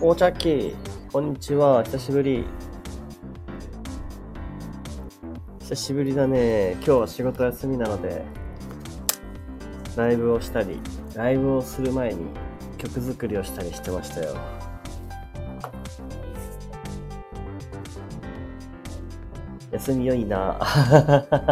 [0.00, 0.74] おちゃっき、
[1.12, 2.44] こんにちは、久しぶり。
[5.60, 6.72] 久しぶりだね。
[6.72, 8.22] 今日は仕事休みなので、
[9.96, 10.80] ライブをしたり、
[11.14, 12.26] ライブをする前に
[12.76, 14.36] 曲作りをしたりしてましたよ。
[19.70, 20.58] 休み良いな。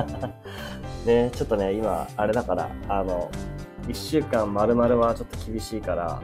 [1.06, 3.30] ね、ちょっとね、今、あれだから、あの、
[3.88, 6.20] 一週間丸々はちょっと厳しいから、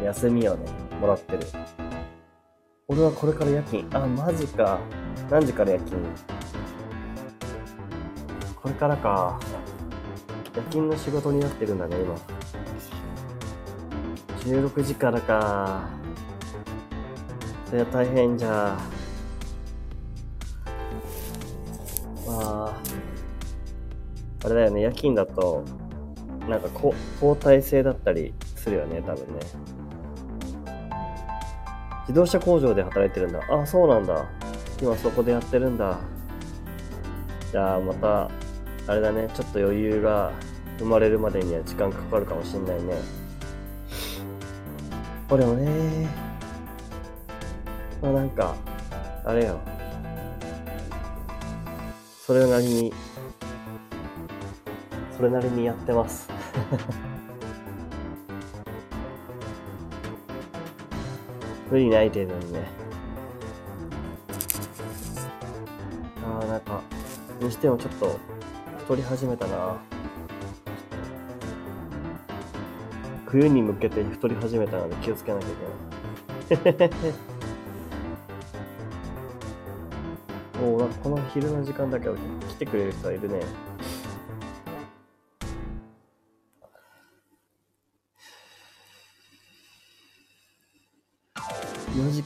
[0.00, 0.66] の休みをね、
[1.00, 1.46] もらってる。
[2.88, 3.86] 俺はこれから夜勤。
[3.92, 4.80] あ、マジか。
[5.30, 6.02] 何時から夜勤？
[8.60, 9.38] これからか。
[10.56, 12.14] 夜勤の仕事になってるんだね、今。
[14.40, 15.88] 16時からか。
[17.66, 18.76] それは大変じゃ。
[22.26, 22.72] まあ、
[24.44, 25.64] あれだよね、夜勤だと、
[26.48, 29.40] なんかこ交代制だったりするよね、多分ね。
[32.10, 33.40] 自動車工場で働いてるんだ。
[33.48, 34.26] あ、そうなんだ。
[34.82, 36.00] 今そこでやってるんだ。
[37.52, 38.28] じゃあまた、
[38.88, 40.32] あれだね、ちょっと余裕が
[40.80, 42.94] 生まれるまでには時間かかるかもしんないね。
[45.30, 46.08] 俺もね、
[48.02, 48.56] まあなんか、
[49.24, 49.60] あれよ。
[52.26, 52.94] それなりに、
[55.16, 56.28] それなりにやってます。
[61.70, 62.64] 無理ない程度にね。
[66.24, 66.82] ああ、なんか、
[67.40, 68.18] にしてもちょっと
[68.78, 69.76] 太り始めたな。
[73.26, 75.50] 冬に向けて太り始めたので気をつけなきゃい
[76.66, 77.00] けない。
[80.60, 82.16] おお、なんかこの昼の時間だけど
[82.48, 83.40] 来てくれる人はいるね。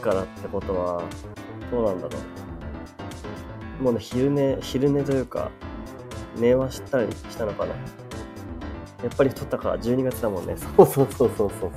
[0.04, 1.02] からってことは、
[1.70, 2.18] どうなんだろ
[3.80, 3.82] う。
[3.82, 5.50] もうね、昼寝、昼寝というか、
[6.36, 7.72] 寝はしたりしたのかな。
[7.72, 10.56] やっぱり太ったから12月だもんね。
[10.76, 11.70] そうそうそうそうそう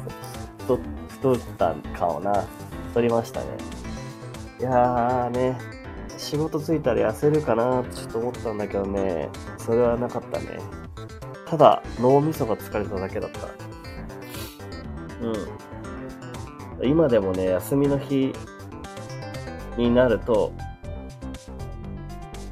[0.68, 0.80] そう。
[1.08, 2.44] 太太ったかもな。
[2.90, 3.48] 太りましたね。
[4.60, 5.58] いやーね、
[6.18, 10.60] 仕事ついたら痩せるかなってちょっと思ったんだけどね、それはなかったね。
[11.46, 13.48] ただ、脳みそが疲れただけだった。
[15.22, 15.67] うん。
[16.84, 18.34] 今でもね、休みの日
[19.78, 20.54] になると、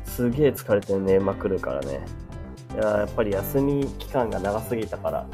[0.05, 2.05] すげえ疲れて寝まくるからね。
[2.73, 5.25] いややっぱり休み期間が長すぎたから、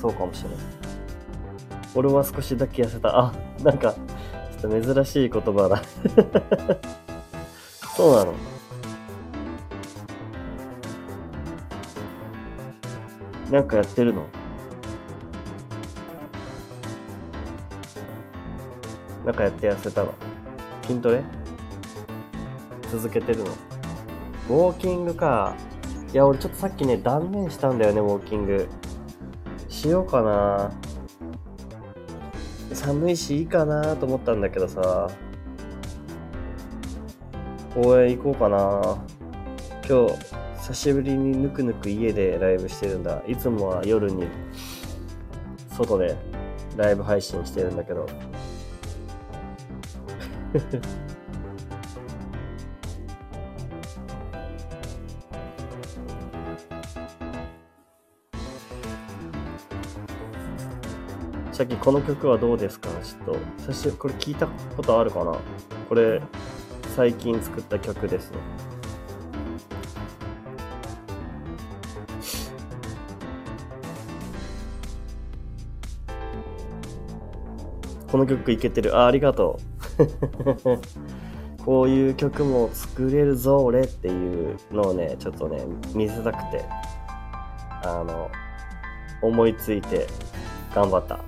[0.00, 0.58] そうかもしれない。
[1.94, 3.18] 俺は少しだけ痩せた。
[3.18, 3.32] あ、
[3.62, 3.94] なんか、
[4.60, 5.82] ちょっと珍しい言葉だ。
[7.96, 8.34] そうなの。
[13.50, 14.26] なんかやってるの？
[19.26, 20.14] なんかやって痩せたの
[20.86, 21.24] 筋トレ？
[22.92, 23.44] 続けてるの？
[23.44, 25.56] ウォーキングか。
[26.12, 28.68] いや、俺ちょっとさっきね、断念したんだよね、ウォーキング。
[29.68, 30.70] しようかな。
[32.72, 35.10] 寒いし、いいかなと思ったんだけどさ。
[37.74, 38.96] 公園行こうかな。
[39.88, 40.14] 今日、
[40.58, 43.24] 久しぶりにぬくぬく家でライブしてるんだ。
[43.26, 44.28] いつもは夜に、
[45.76, 46.16] 外で
[46.76, 48.06] ライブ配信してるんだけど。
[61.52, 62.90] さっきこの曲はどうですか？
[63.02, 65.38] ちょっと、最初、これ聞いたことあるかな？
[65.88, 66.20] これ、
[66.94, 68.38] 最近作った曲ですね。
[78.10, 78.96] この曲いけてる。
[78.96, 79.75] あ、ありがとう。
[81.64, 85.64] こういう曲も作れるぞ、俺っていうのをね、ちょっとね、
[85.94, 86.64] 見せたくて、
[87.82, 88.30] あの、
[89.22, 90.06] 思いついて
[90.74, 91.18] 頑張った。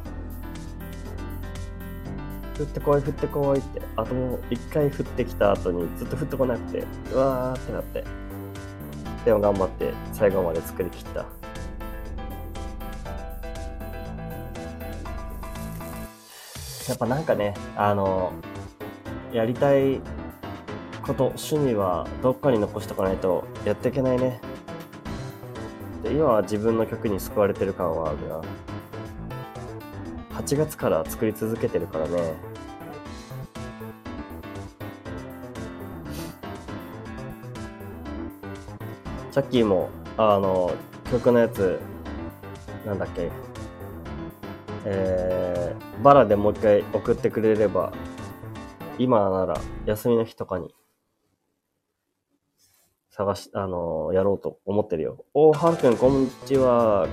[2.58, 3.80] 降ってこい、降ってこいって。
[3.96, 8.04] あともう一回降ってきた後にずっと降ってこなくて、うわーってなって。
[9.24, 11.26] でも頑張って最後まで作り切った。
[16.88, 18.32] やっぱなんかね、あの、
[19.32, 20.00] やりたい
[21.02, 24.40] こと、趣味はどっかに残しとかないとやっていけないね。
[26.02, 28.40] で今は自分の曲に救われてる感はあるな。
[30.38, 32.34] 8月から作り続けてるからね。
[39.30, 40.72] さっきも、あの、
[41.10, 41.78] 曲のやつ、
[42.86, 43.30] なんだっけ、
[44.84, 47.92] えー、バラでもう一回送ってくれれば、
[48.98, 50.74] 今なら休みの日とかに
[53.10, 55.24] 探し、あのーやろうと思ってるよ。
[55.34, 57.08] おー、はるくん、こんにちは。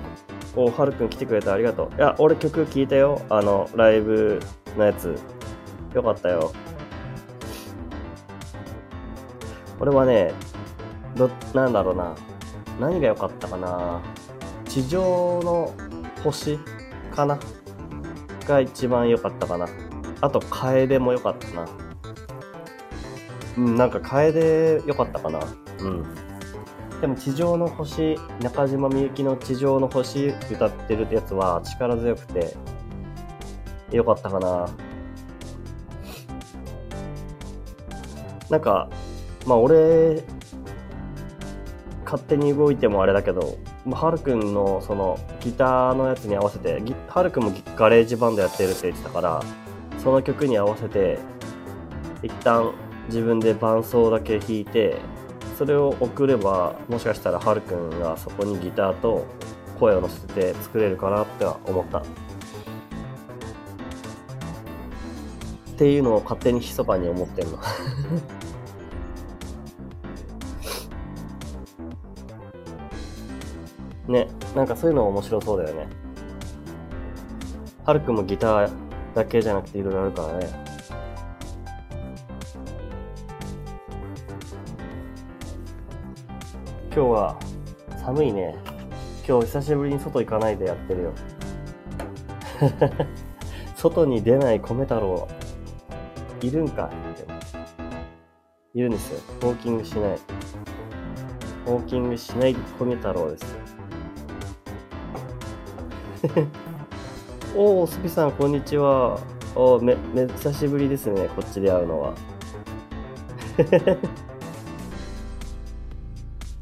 [0.56, 1.96] おー、はるくん来てくれてありがとう。
[1.96, 3.22] いや、俺曲聴いたよ。
[3.30, 4.40] あの、ライブ
[4.78, 5.16] のやつ。
[5.94, 6.52] よかったよ。
[9.80, 10.34] 俺はね、
[11.16, 12.16] ど、なんだろうな。
[12.80, 14.02] 何が良かったかな。
[14.68, 15.74] 地上の
[16.24, 16.58] 星
[17.16, 17.40] かな
[18.48, 19.68] が一番良かったかな。
[20.22, 21.68] あと、楓も良かったな。
[23.58, 25.40] うん、なんか楓良かったかな。
[25.80, 26.04] うん。
[27.02, 32.56] でも、地上の星、中島みゆきの地上の星歌ってるやつは力強くて、
[33.92, 34.68] 良かったかな。
[38.50, 38.90] なんか、
[39.46, 40.24] まあ俺、
[42.04, 49.44] 勝手に動いてもあれだけど、まあはるくんのそのギターのやつに合わせて、はるくんも GarageBand やってるって言ってたから、
[50.06, 51.18] その曲に合わせて、
[52.22, 52.75] 一旦
[53.07, 55.00] 自分で伴奏だけ弾いて、
[55.57, 59.25] それを送れば、もしかしたらはるくんがそこにギターと
[59.80, 61.98] 声を乗せて作れるかなっては思った。
[61.98, 62.04] っ
[65.75, 67.57] ていうのを勝手に密かに思ってんの。
[74.07, 75.88] ね、なんかそういうの面白そうだよね。
[77.84, 78.85] はるくんもギター
[79.16, 80.50] だけじゃなくていろいろあるからね。
[86.94, 87.40] 今日は
[88.04, 88.56] 寒いね。
[89.28, 91.14] 今日久しぶりに外行かないでやってるよ。
[93.76, 95.28] 外に出ない米太郎、
[96.42, 96.90] いるんか
[98.74, 99.20] いるんですよ。
[99.42, 100.20] ウォーキングしない。
[101.68, 103.56] ウォーキングしない米太郎です。
[107.57, 109.18] おお、スピさん、こんにちは。
[109.56, 112.13] おーめ、め、久しぶりですね、こっちで会うのは。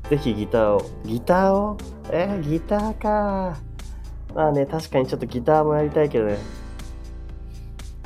[0.07, 0.85] ぜひギターを。
[1.03, 1.77] ギターを？
[2.11, 3.57] えー、ギターか
[4.35, 6.37] まあね、確かにちょっとギターもやりたいけどね。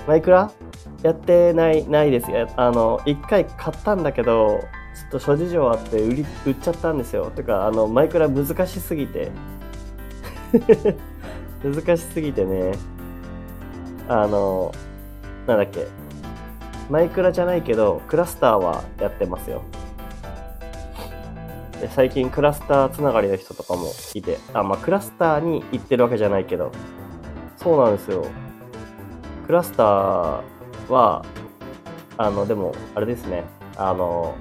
[0.07, 0.50] マイクラ
[1.04, 2.28] やってない、ないです。
[2.56, 4.62] あの、一回買ったんだけど、
[4.95, 7.31] ちょっと諸事情あって売り、売っちゃったんですよ。
[7.31, 9.30] てか、あの、マイクラ難しすぎて。
[11.63, 12.74] 難しすぎてね。
[14.07, 14.71] あの、
[15.48, 15.88] なんだっけ。
[16.89, 19.63] マイクラじゃないけど、クラスターはやってますよ。
[21.81, 26.71] で最近クラスターつながりの人とかもいて、あ、まあ、クラスターに行ってるわけじゃないけど、
[27.57, 28.25] そうなんですよ。
[29.45, 30.42] クラスター
[30.89, 31.24] は、
[32.18, 33.44] あの、でも、あれですね、
[33.75, 34.36] あの、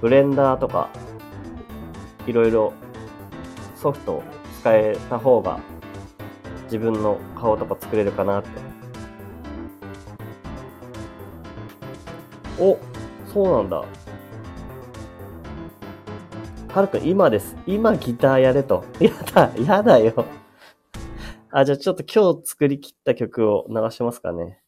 [0.00, 0.88] ブレンダーとか、
[2.26, 2.72] いろいろ
[3.74, 4.22] ソフト
[4.60, 5.60] 使えた方が、
[6.64, 8.48] 自分の顔とか作れるかなって。
[12.58, 12.76] お、
[13.32, 13.84] そうなんだ。
[16.74, 17.56] はるくん、今です。
[17.66, 18.84] 今ギターやれと。
[19.00, 20.24] やだ、やだよ。
[21.50, 24.60] あ、じゃあちょっと今日作り切った曲を流しますかね。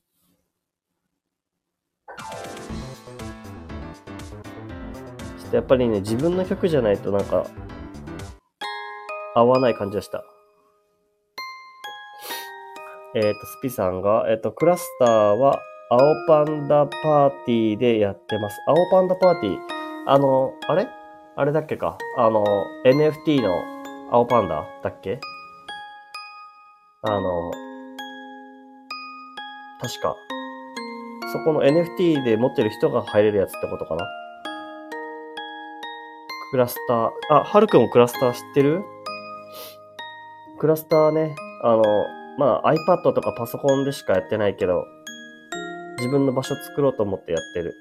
[5.38, 7.44] ちょっとやっぱりね、自分の曲じゃないとなんか、
[9.34, 10.24] 合わない感じがした。
[13.14, 15.58] えっ、と、スピさんが、えっ、と、クラスターは、
[15.92, 18.56] 青パンダパーティーでやってます。
[18.68, 19.58] 青パンダパーティー？
[20.06, 20.87] あの、あれ？
[21.34, 21.99] あれだっけか？
[22.16, 22.44] あの、
[22.87, 23.50] NFT の
[24.12, 25.18] 青パンダだっけ？
[27.02, 27.50] あの、
[29.80, 30.14] 確か。
[31.32, 34.06] そこの NFT で持ってる人が入れるやつってことかな？
[36.52, 37.10] クラスター？
[37.30, 38.84] あ、はるくんもクラスター知ってる？
[40.61, 41.83] クラスターね、あの、
[42.38, 44.85] まあ iPad とかパソコンでしかやってないけど、
[45.97, 47.75] 自分の場所作ろうと思ってやってる。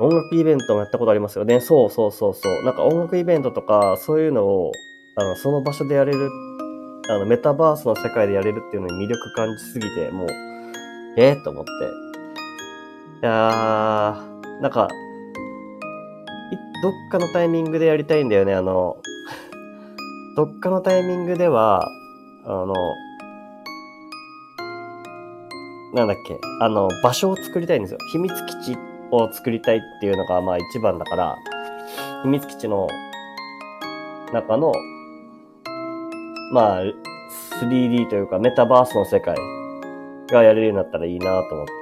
[0.00, 1.60] 音楽イベントもやったことありますよね。
[1.60, 2.64] そうそうそうそう。
[2.64, 4.72] なんか音楽イベントとか、そういうのを、
[5.16, 6.28] あの、その場所でやれる、
[7.08, 10.28] あの、メタバースの世界でやれるっていうのに魅力感じすぎて、もう、
[11.16, 11.70] えー、と思って。
[11.70, 14.88] いやー、なんか、
[16.82, 18.54] どっかのタイミングでやりたいんだよね。
[18.54, 18.96] あの、
[20.34, 21.86] どっかのタイミングでは、
[22.44, 22.74] あの、
[25.94, 27.98] なんだっけ、あの、場所を作りたいんですよ。
[28.12, 28.32] 秘密
[28.64, 28.78] 基地
[29.10, 31.36] を作りたいっていうのが、まあ一番だから、
[32.22, 32.88] 秘密基地の
[34.32, 34.72] 中の、
[36.52, 36.82] まあ、
[37.60, 39.36] 3D というかメタバースの世界
[40.30, 41.72] がやれるようになったらいいなと思って。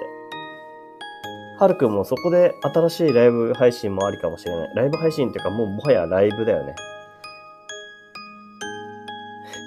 [1.59, 4.75] はるくんもそこで新しいライブ配信もありかもしれない。
[4.75, 6.75] ライブ配信っていうかもうもはやライブだよね。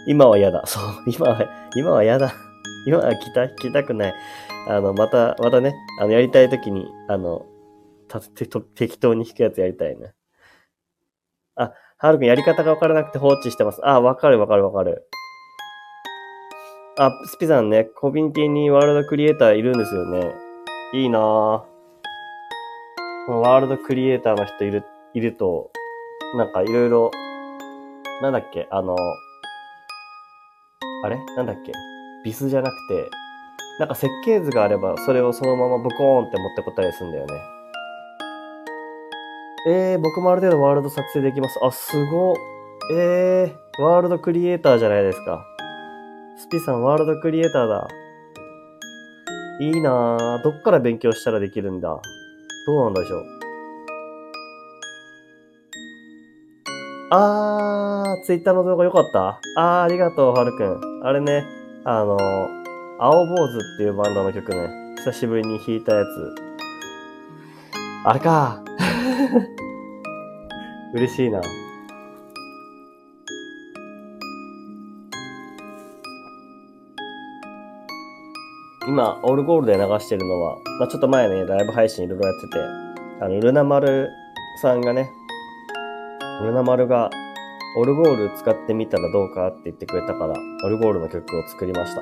[0.07, 0.65] 今は嫌だ。
[0.65, 1.45] そう、 今は、
[1.75, 2.33] 今は嫌だ。
[2.85, 4.13] 今は来た、来たくない。
[4.67, 7.45] あの、また、またね、あの、やりたいときに、あの、
[8.07, 10.13] たてと適当に弾くやつやりたいね。
[11.55, 13.79] あ、はるくんやり方がわからなくて放置してます。
[13.83, 15.07] あ、わかるわかるわかる。
[16.97, 20.33] あ、スピさんね、コミュニティにワールドクリエイターいるんですよね。
[20.93, 21.63] いいなぁ。
[23.31, 24.83] ワールドクリエイターの人いる、
[25.13, 25.71] いると、
[26.35, 27.11] なんかいろいろ、
[28.21, 28.95] なんだっけ、あの、
[31.03, 31.17] あれ？
[31.35, 31.71] なんだっけ？
[32.23, 33.09] ビスじゃなくて、
[33.79, 37.33] なんか設計図があれば、それをそのままブコーンって持ってこたりするんだよね。
[39.67, 41.59] えー、僕もある程度ワールド作成できます。
[41.61, 42.35] あ、すご。
[42.93, 45.45] えー、ワールドクリエイターじゃないですか。
[46.37, 47.87] スピさん、ワールドクリエイターだ。
[49.61, 50.43] いいなぁ。
[50.43, 51.99] どっから勉強したらできるんだ？
[52.67, 53.42] どうなんでしょう？
[57.15, 59.39] あー、ツイッターの動画良かった？
[59.55, 61.01] あー、ありがとう、はるくん。
[61.03, 61.45] あれね、
[61.85, 62.17] あの、
[62.99, 66.07] 青坊主っていうバンドの曲ね、久しぶりに弾いたやつ。
[68.05, 68.63] あれか
[70.95, 71.39] 嬉しいな。
[78.87, 84.09] 今、オルゴールで流してるのは、まあ、ちょっと前ね、ライブ配信いろいろやってて、あの、ルナマル
[84.63, 85.11] さんがね、
[86.43, 87.09] ルナマルが、
[87.77, 90.35] オルゴール使ってみたらどうかって言ってくれたから、
[90.65, 92.01] オルゴールの曲を作りました。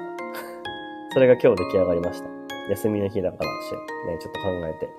[1.13, 2.29] それが今日出来上がりました。
[2.69, 3.73] 休みの日だからし、
[4.07, 4.89] ね、ちょっと考えて。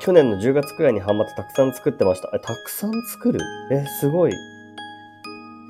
[0.00, 2.30] 去年の10月くらいにハマってたくさん作ってました。
[2.32, 3.40] え、たくさん作る？
[3.72, 4.32] え、すごい。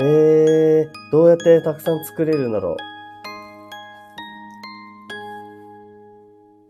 [0.02, 2.95] えー、どうやってたくさん作れるんだろう。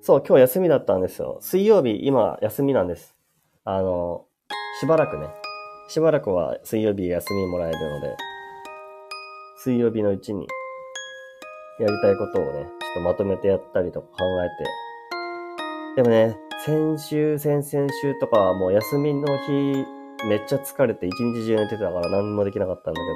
[0.07, 1.39] そう、今日休みだったんですよ。
[1.41, 3.17] 水曜日、今休みなんです。
[3.65, 4.27] あの、
[4.79, 5.27] しばらくね。
[5.89, 8.17] しばらくは水曜日休みもらえるので、
[9.65, 10.47] 水曜日のうちに
[11.81, 14.47] やりたいことをね、ちょっとまとめてやったりとか考え
[15.97, 16.03] て。
[16.05, 19.85] でもね、先週、先々週とかはもう休みの日、
[20.29, 23.07] めっちゃ疲れて一日中寝てたから何もできなかったんだけ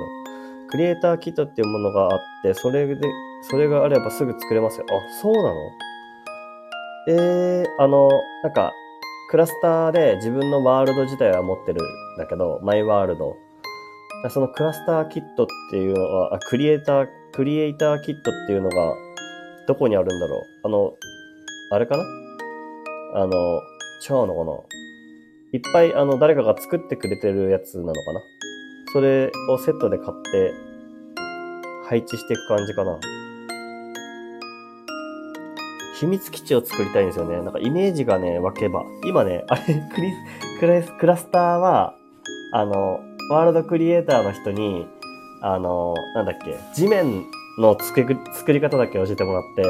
[0.64, 2.96] ど、クリエイターキットっていうものがあって、それで、
[3.48, 4.86] それがあればすぐ作れますよ。
[4.90, 5.54] あ、そうなの？
[7.12, 8.08] えー、あの、
[8.44, 8.72] なんか、
[9.30, 13.36] クラスターで自分のワールド自体は持ってるんだけど、マイワールド。
[14.28, 18.94] そのクラスターキットっていうのは、あクリエイター、クリエイターキットっていうのが、
[19.66, 20.40] どこにあるんだろう？
[20.64, 20.92] あの、
[21.72, 22.04] あれかな？
[23.14, 23.32] あの、
[24.08, 24.52] 違うのかな？
[25.52, 28.20] いっぱいあの誰かが作ってくれてるやつなのかな？
[28.92, 30.52] それをセットで買って
[31.88, 32.98] 配置していく感じかな。
[36.00, 37.36] 秘密基地を作りたいんですよね。
[37.42, 38.84] なんかイメージがね、湧けば。
[39.04, 39.62] 今ね、あれ、
[39.94, 40.12] クリ
[40.58, 41.94] クラス、クラスターは、
[42.52, 44.86] あの、ワールドクリエイターの人に、
[45.42, 47.24] あの、なんだっけ、地面
[47.58, 49.62] の作り作り方だけ教えてもらって、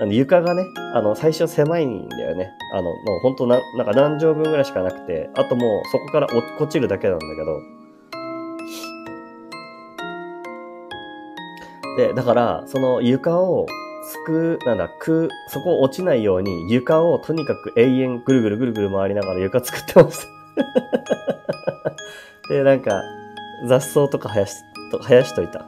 [0.00, 0.64] あの床がね、
[0.94, 2.50] あの、最初狭いんだよね。
[2.72, 7.60] あの、もうほんとな、なんか何畳分ぐらいしかなくて、あともうそこから落っこちるだけなんだけど。
[11.96, 13.66] で、だから、その床を
[14.06, 20.26] すく、なんだ、く、そこ落ちないように床をとにかく永遠ぐるぐるぐるぐる回りながら床作ってました。
[22.54, 23.02] で、なんか、
[23.66, 24.54] 雑草とか生やし、
[24.90, 25.66] と生やしといた。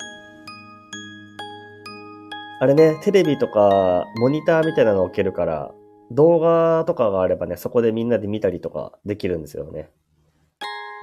[2.61, 5.73] あれね、テレビとか、モニターみたいなの置けるから、
[6.11, 9.91] 動画とかがあればね、そこでみんなで見たりとかできるんですよね。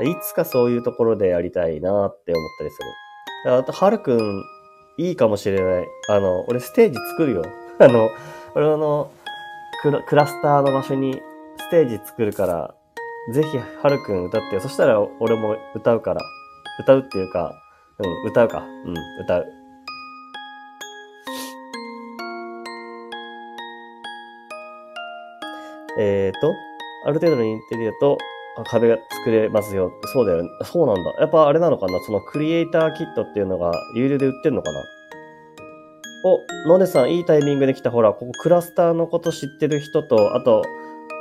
[0.04, 2.80] いつかそういうところでやりたいなって思ったりす
[3.46, 3.58] る。
[3.58, 4.44] あと、はるくん、
[4.98, 5.88] いいかもしれない。
[6.10, 7.44] あの、俺ステージ作るよ。
[7.80, 8.10] あの、
[8.56, 9.12] 俺あの
[9.82, 11.22] クラ、クラスターの場所に
[11.58, 12.74] ステージ作るから、
[13.32, 14.62] ぜひ、はるくん歌ってよ。
[14.62, 16.22] そしたら俺も歌うから。
[16.80, 17.54] 歌うっていうか、
[18.00, 18.60] うん、歌うか。
[18.60, 19.46] うん、歌う。
[25.98, 26.54] えっ、ー、と、
[27.06, 28.18] ある程度のインテリアと
[28.64, 29.92] 壁が作れますよ。
[30.14, 30.44] そうだよ。
[30.44, 31.14] ねそうなんだ。
[31.20, 32.00] やっぱあれなのかな？
[32.06, 34.84] そのクリエイターキットっていうのが有料で売ってんのかな？
[36.26, 37.92] お、のねさん、いいタイミングで来た。
[37.92, 40.64] ほら、ここクラスターのこと知ってる人と、あと、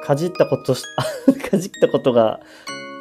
[0.03, 0.85] かじったことし、
[1.51, 2.41] かじったことが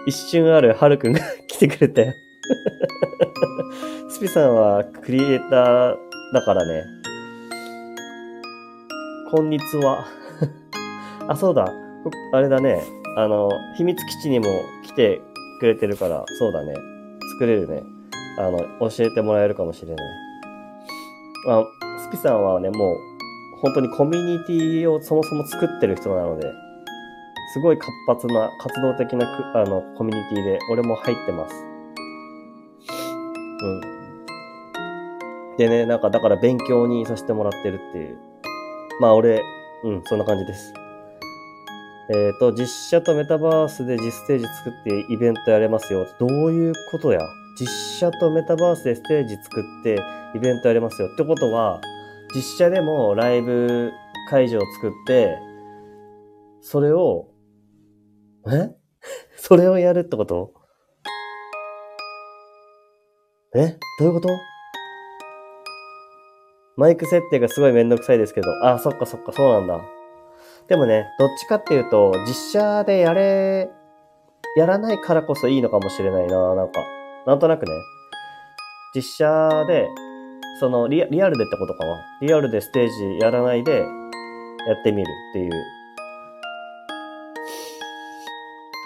[0.05, 2.13] 一瞬あるはるくんが 来てくれたよ
[4.09, 5.95] スピさんはクリエイター
[6.33, 6.83] だからね。
[9.31, 10.05] こんにちは。
[11.27, 11.71] あ、そうだ。
[12.33, 12.83] あれだね。
[13.15, 14.45] あの、秘密基地にも
[14.85, 15.21] 来て
[15.59, 16.73] くれてるから、そうだね。
[17.33, 17.83] 作れるね。
[18.37, 20.05] あの、教えてもらえるかもしれない。
[21.47, 21.65] まあ、
[21.99, 22.97] スピさんはね、もう、
[23.61, 26.51] 本当にコミュニティをそもそも作ってる人なので、
[27.53, 31.55] すごい活発な活動的なくあのコミュニティで俺も入ってます。
[33.61, 33.81] うん。
[35.57, 38.17] でね、なんかだから勉強にさせてもらってるっていう。
[38.99, 39.43] まあ俺、
[39.83, 40.73] うん、そんな感じです。
[42.09, 46.05] えっ、と、実写とメタバースで実ステージ作ってイベントやれますよ。
[46.19, 47.21] どういうことや？
[47.57, 47.67] 実
[47.99, 49.99] 写とメタバースでステージ作って
[50.35, 51.07] イベントやれますよ。
[51.13, 51.79] ってことは、
[52.35, 53.91] 実写でもライブ
[54.29, 55.37] 会場を作って、
[56.61, 57.29] それを、
[58.47, 58.71] え？
[59.37, 60.53] それをやるってこと？
[63.55, 63.77] え？
[63.99, 64.29] どういうこと？
[66.75, 69.79] マイク設定がすごいめんどくさいですけど、あ、そっかそっか、そうなんだ。
[70.67, 73.69] でもね、どっちかっていうと、実写でやれ、
[74.55, 76.81] やらないからこそいいのかもしれないな、なんか。
[77.25, 77.71] なんとなくね。
[78.95, 79.87] 実写で、
[80.59, 81.97] そのリア、リアルでってことかな。
[82.21, 85.51] リアルでステージやらないで、やってみるっていう。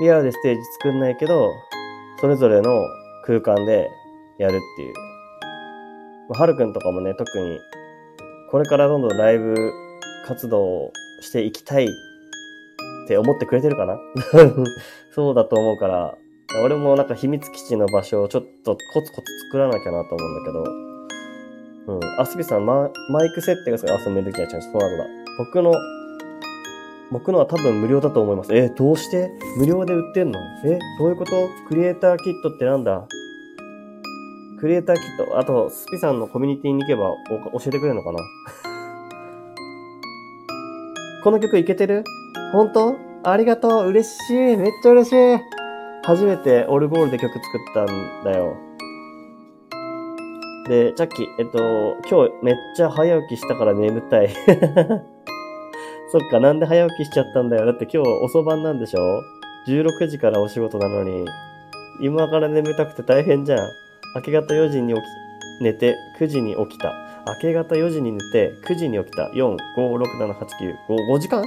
[0.02, 1.52] リアルでステージ作んないけど、
[2.20, 2.72] それぞれの
[3.24, 3.90] 空間で
[4.40, 4.94] やるっていう。
[6.30, 7.60] まあはるくんとかもね、特に、
[8.50, 9.56] これからどんどんライブ
[10.26, 11.88] 活動していきたいっ
[13.08, 13.98] て思ってくれてるかな？
[15.14, 16.18] そうだと思うから、
[16.64, 22.20] 俺もなんか秘密基地の場所をちょっとコツコツ作らなきゃなと思うんだけど、うん。
[22.20, 24.48] あすびさん、ママイク設定がすごい、あ、そう、めんどくさい。
[24.50, 25.06] そうなんだ。
[25.38, 25.74] 僕の、
[27.12, 28.54] 僕のは多分無料だと思います。
[28.54, 29.30] え、どうして？
[29.58, 30.40] 無料で売ってんの？
[30.66, 31.32] え、どういうこと？
[31.70, 33.08] クリエイターキットってなんだ？
[34.60, 37.16] クリエイターキット、あと、スピさんのコミュニティに行けば
[37.54, 38.20] 教えてくれるのかな？
[41.28, 42.06] この曲いけてる？
[42.54, 42.96] 本当？
[43.26, 45.16] ありがとう嬉しいめっちゃ嬉しい
[46.04, 48.56] 初めてオルゴールで曲作ったんだよ。
[50.70, 54.30] で、チャッキー、えっと、今日めっちゃ早起きしたから眠たい。
[56.14, 57.66] そっか、なんで早起きしちゃったんだよ。
[57.66, 59.22] だって今日遅番なんでしょ
[59.68, 61.26] ?16 時からお仕事なのに、
[62.00, 63.60] 今から眠たくて大変じゃん。
[64.16, 65.04] 明け方4時に起き、
[65.62, 67.07] 寝て、9時に起きた。
[67.28, 69.30] 明け方4時に寝て、9時に起きた。
[69.34, 71.44] 4、5、6、7、8、9、5、5時間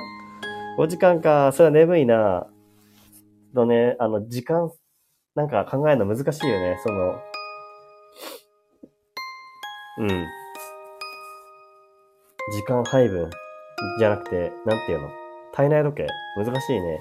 [0.79, 1.53] ?5 時間か。
[1.53, 2.47] それは眠いな。
[3.55, 4.71] のね、あの、時間、
[5.35, 6.79] なんか考えるの難しいよね。
[6.83, 7.19] その、
[9.99, 10.27] うん。
[12.53, 13.31] 時間配分
[13.99, 15.09] じゃなくて、なんていうの？
[15.53, 17.01] 体内時計難しいね。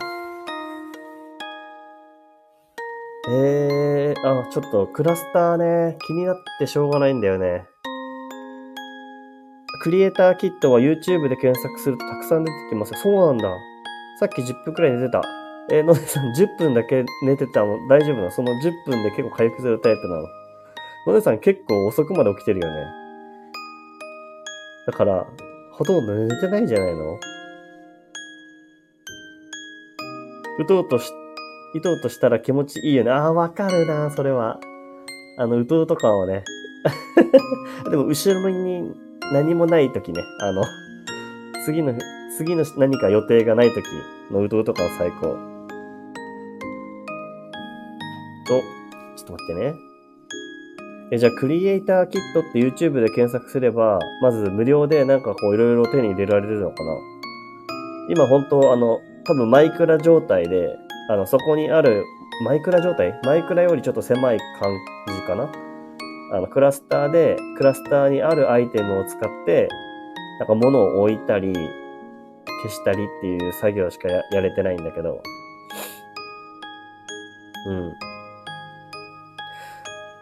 [3.29, 7.68] えー、あ、ちょっとクラスターね、気になってしょうがないんだよね。
[9.81, 12.99] クリエイターキットは YouTube で検索するとたくさん出てきますよ。
[12.99, 13.49] そうなんだ。
[14.19, 15.21] さっき10分くらい寝てた。
[15.71, 17.87] えー、のねさん10分だけ寝てたの？
[17.87, 18.31] 大丈夫なの？
[18.31, 20.23] その10分で結構回復するタイプなの？
[21.07, 22.85] のねさん結構遅くまで起きてるよね。
[24.87, 25.27] だから、
[25.73, 27.19] ほとんど寝てないんじゃないの？
[30.59, 31.09] 打とうとし、
[31.75, 33.11] 打とうとしたら気持ちいいよね。
[33.11, 34.59] ああ、わかるな、それは。
[35.37, 36.43] あの、打とうと感はね。
[37.89, 38.91] でも、後ろに
[39.31, 40.23] 何もない時ね。
[40.41, 40.63] あの、
[41.65, 41.93] 次の、
[42.37, 43.83] 次の何か予定がない時
[44.31, 45.37] の打とうと感は最高。
[48.47, 48.61] と、
[49.15, 49.73] ちょっと待ってね。
[51.11, 56.97] え、じゃあ、クリエイターキットって YouTube で検索すれば、まず無料でなんかこういろいろ手に入れられるのかな
[58.09, 60.75] 今本当あの、多分マイクラ状態で、
[61.09, 62.03] あの、そこにある、
[62.45, 63.19] マイクラ状態？
[63.23, 64.71] マイクラよりちょっと狭い感
[65.07, 65.68] じかな？
[66.31, 69.67] あの、クラスターで、クラスターにあるアイテムを使って、
[70.39, 75.21] なんか物を置いたり、消したりっていう作業しかややれてないんだけど。
[77.67, 77.93] うん。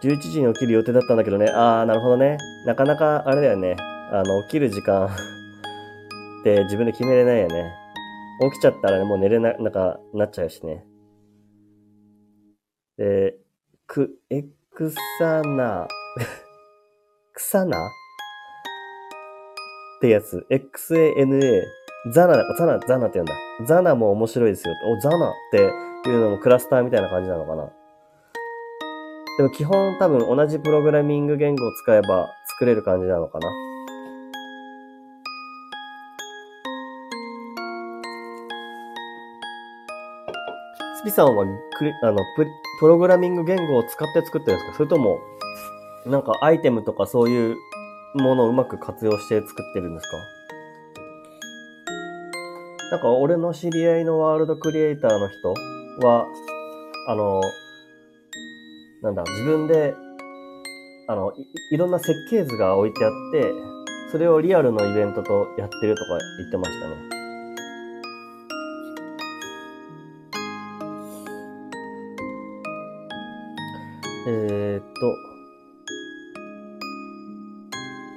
[0.02, 1.48] 11時に起きる予定だったんだけどね。
[1.54, 2.38] あー、なるほどね。
[2.66, 3.76] なかなか、あれだよね。
[4.12, 5.08] あの、起きる時間
[6.42, 7.74] って自分で決めれないよね。
[8.52, 10.86] 起きちゃったらね、もう寝れな、なんか、なっちゃうしね。
[12.98, 13.38] で、
[13.88, 14.44] く、え、
[14.78, 15.88] くさな、
[17.34, 17.80] くさな？
[17.80, 17.82] っ
[20.02, 20.46] てやつ。
[20.52, 21.64] XANA。
[22.14, 23.34] ザナ、ザナ、ザナって言うんだ。
[23.66, 24.76] ザナも面白いですよ。
[24.86, 27.72] お、ザナっていうのもクラスターみたいな感じなのかな？
[29.40, 33.50] でも基本多分同じプログラミング言語を使えば作れる感じなのかな？
[41.08, 41.46] ピさんは
[41.78, 42.46] クリあのプ
[42.82, 44.78] プログラミング言語を使って作ってるんですか？
[44.78, 45.22] それとも、
[46.06, 47.56] なんかアイテムとかそういう
[48.16, 50.18] ものをうまく活用して作ってるんですか？
[52.92, 55.54] なんか俺の知り合いのワールドクリエイターの人
[56.06, 56.26] は、
[57.08, 57.42] あの、
[59.02, 59.94] なんだ、自分で、
[61.08, 63.54] あの、いいろんな設計図が置いてあって、
[64.12, 67.17] それをリアルのイベントとやってるとか言ってましたね。
[74.78, 74.84] え、っ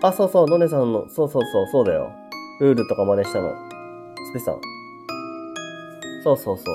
[0.00, 0.08] と。
[0.08, 2.12] あ、そうそう、のねさんの、そうそうそう、そうだよ。
[2.60, 3.54] ルールとか真似したの。
[4.32, 4.60] スピさん。
[6.22, 6.66] そうそうそう。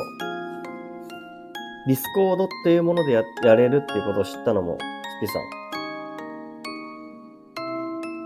[1.87, 5.43] Discord っていうものでややれるっていうことを知ったのも、スピさん。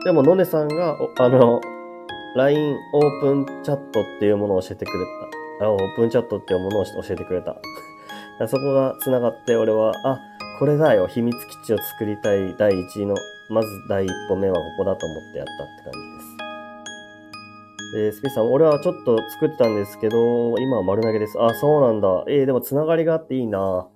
[0.06, 1.60] でも、のねさんが、あの、
[2.36, 5.06] LINE オープンチャットっていうものを教えてくれ
[5.60, 5.66] た。
[5.66, 7.58] あ、オープンチャットっていうものを教えてくれた。
[8.48, 10.20] そこが繋がって、俺は、あ、
[10.60, 13.16] これだよ、秘密基地を作りたい第一の、
[13.50, 16.00] まず第一歩目はここだと思ってやったって感じ
[18.02, 18.12] です。
[18.12, 21.42] で、スピーさん、俺はちょっと作ってたんですけど、今は丸投げです。
[21.42, 22.26] あ、そうなんだ。
[22.28, 23.88] えー、でも繋がりがあっていいな。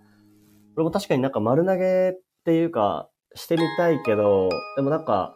[0.78, 2.14] 俺も確かになんか丸投げっ
[2.46, 4.48] ていうか、してみたいけど、
[4.78, 5.36] でもなんか、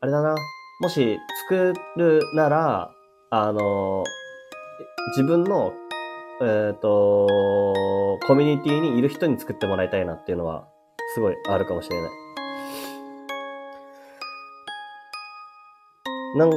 [0.00, 0.34] あれだな。
[0.80, 1.16] もし
[1.48, 2.90] 作るなら、
[3.30, 4.02] あの、
[5.16, 5.72] 自分の、
[6.40, 10.68] えっ、ー、と、コミュニティにいる人に作ってもらいたいなっていうのは、
[11.14, 12.10] すごいあるかもしれない。
[16.36, 16.56] なんか、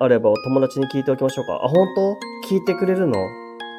[0.00, 1.60] お、あればお友達に聞いておきましょうか。
[1.62, 2.16] あ、本当？
[2.48, 3.28] 聞いてくれるの？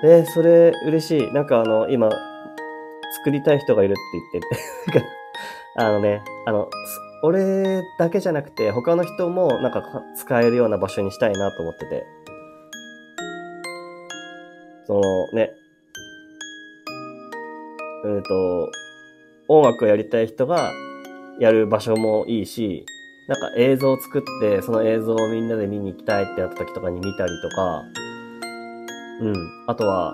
[0.05, 1.33] えー、それ嬉しい。
[1.33, 2.09] なんかあの、今、
[3.17, 4.01] 作りたい人がいるって
[4.39, 4.43] 言っ
[4.85, 5.05] て て
[5.75, 6.69] あのね、あの、
[7.23, 9.83] 俺だけじゃなくて、他の人もなんか
[10.15, 12.22] 使えるような場所にしたいなと思ってて。
[14.93, 15.49] そのね、
[18.05, 18.71] えっ、ー、と、
[19.47, 20.71] 音楽をやりたい人が
[21.39, 22.85] やる場所もいいし、
[23.27, 27.83] なんか映像を作って、その映像をみんなで見に行きたいってやった時とかに見たりとか、
[29.21, 29.35] うん。
[29.65, 30.13] あとは、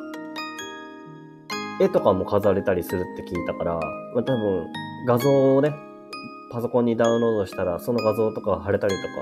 [1.82, 4.68] 絵とかも飾れたりするって聞いたから、まあ、多分
[5.06, 5.74] 画像をね、
[6.54, 9.14] パソコンにダウンロードしたら、その画像とか貼れたりとか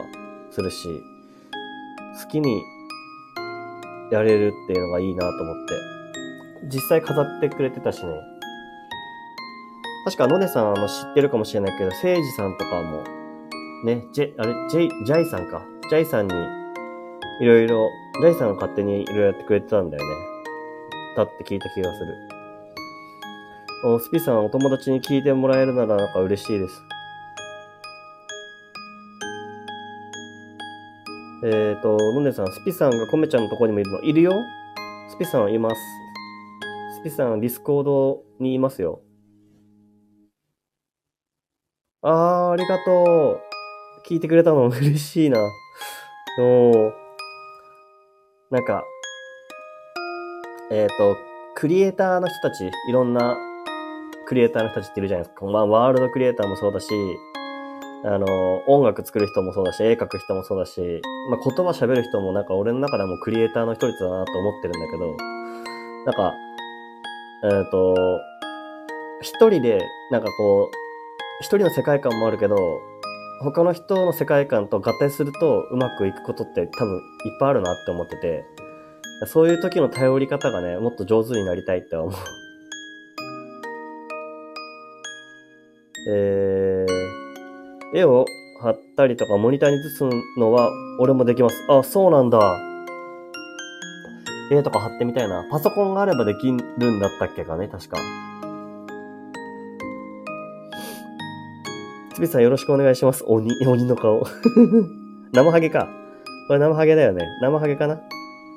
[0.51, 0.87] するし、
[2.23, 2.61] 好きに
[4.11, 5.97] やれるっていうのがいいなと思って。
[6.73, 8.13] 実際飾ってくれてたしね。
[10.05, 13.03] 確か、のねさん、あの、知ってるかもしれないけど、せいじさんとかも、
[13.83, 15.65] ね、ジェ、あれ、ジェイ、ジャイさんか。
[15.89, 16.33] ジャイさんに、
[17.41, 17.89] いろいろ、
[18.21, 20.09] ジャイさんが勝手にいろいろやってくれてたんだよね。
[21.17, 22.15] だって聞いた気がする。
[23.85, 26.86] おスピさん、お友達に聞いてもらえるならなんか嬉しいです。
[31.43, 34.33] えっ、ー、と、のねさん、スピさんがコメちゃんのとこにもいるのいるよ
[35.09, 35.75] スピさんはいます。
[36.99, 39.01] スピさんは、 Discord にいますよ。
[42.01, 43.47] あー、ありがとう。
[44.07, 45.37] 聞いてくれたの嬉しいな。
[46.39, 46.93] おー。
[48.49, 48.83] なんか、
[50.71, 51.17] えっ、ー、と、
[51.55, 53.37] クリエイターの人たち、いろんな
[54.27, 55.45] クリエイターの人たちっているじゃないですか。
[55.45, 56.89] まあ、ワールドクリエイターもそうだし、
[58.07, 58.25] あの、
[58.67, 65.17] 音楽作る人もそうだし、絵描く人もそうだし、まあ、言葉喋る人もなんか俺の中でもクリエイターの一人だなと思ってるんだけど、
[66.05, 66.33] なんか、
[67.43, 67.95] えっ、ー、と、
[69.21, 70.87] 一人で、なんかこう、
[71.41, 72.55] 一人の世界観もあるけど、
[73.41, 77.01] 他の人の世界観と合体するとうまくいくことって多分いっ
[77.39, 78.45] ぱいあるなって思ってて、
[79.25, 82.13] そういう時の頼り方がね、もっと上手になりたいって思う。
[86.09, 86.76] えー、
[87.93, 88.25] 絵を
[88.61, 90.03] 貼ったりとかモニターに映す
[90.37, 90.69] のは
[90.99, 91.55] 俺もできます。
[91.69, 92.59] あ、そうなんだ。
[94.51, 95.45] 絵とか貼ってみたいな。
[95.49, 96.53] パソコンがあればできる
[96.91, 97.97] んだったっけかね、確か。
[102.13, 103.23] つびさんよろしくお願いします。
[103.27, 104.25] 鬼、鬼の顔。
[105.33, 105.87] なまはげか。
[106.47, 107.27] これなまはげだよね。
[107.41, 107.99] なまはげかな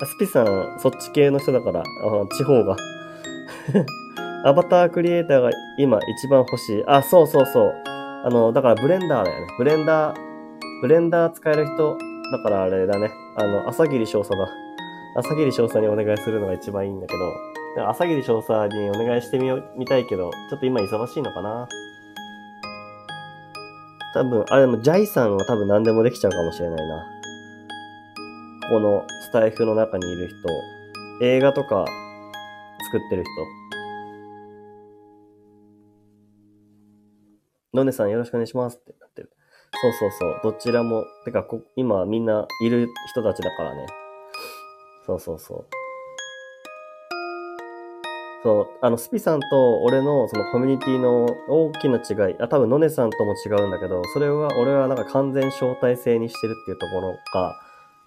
[0.07, 1.85] スピさん、そっち系の人だから、あ
[2.35, 2.77] 地方が。
[4.45, 6.85] アバタークリエイターが今一番欲しい。
[6.87, 7.90] あ、そうそうそう。
[8.23, 9.47] あの、だからブレンダーだよね。
[9.57, 11.97] Blender、Blender 使える人、
[12.33, 13.11] だからあれだね。
[13.37, 14.49] あの、朝霧少佐だ。
[15.17, 17.15] 朝霧少佐にお願いするのが一番いいんだけ
[17.77, 21.69] ど、朝霧少佐にお願いしてみよ、みたいけど、ちょっと今忙しいのかな。
[24.13, 27.07] 多分、あれでも、ジャイさんは多分何でもできちゃうかもしれないな。
[28.71, 31.85] このスタイフの中にいる人、映画とか
[32.93, 33.60] 作ってる人、
[37.73, 39.31] のねさんよろしくお願いしますってなってる。
[39.83, 40.41] そうそうそう。
[40.43, 43.87] どちらも、てかこ、今みんないる人たちだからね。
[45.07, 45.67] そうそうそう。
[48.43, 57.55] そう、あの、スピさんと俺のそのコミュニティの大きな違い、あ、多分のねさんとも違うんだけど、それは俺はなんか完全招待制にしてるっていうところが、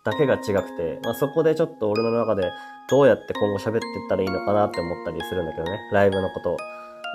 [0.03, 2.51] だけが違くて、まあ、そこでちょっと俺の中で
[2.89, 5.79] どうやって今後喋ってったらいいのかなって思ったりするんだけどね。
[5.93, 6.57] ライブのことを。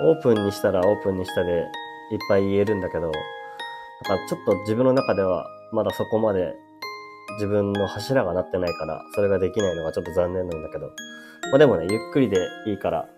[0.01, 1.65] オープンにしたらオープンにしたで、
[2.11, 6.55] いっぱい言えるんだけど、だかちょっと自分の中ではまだそこまで
[7.35, 10.87] 自分の柱がなってないから、それができないのがちょっと残念なんだけど。
[11.51, 13.09] まあでもね、ゆっくりでいいから、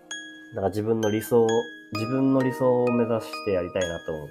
[0.54, 1.46] だか自分の理想を
[1.92, 4.28] 自分の理想を目指してやりたいなと思う。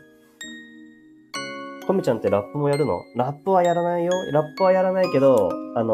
[1.87, 3.01] コミちゃんってラップもやるの？
[3.15, 4.11] ラップはやらないよ。
[4.31, 5.93] ラップはやらないけど、あの、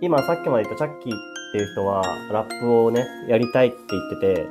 [0.00, 1.18] 今さっきまで言ったチャッキーっ
[1.52, 2.02] ていう人は、
[2.32, 4.48] ラップをね、やりたいって言ってて、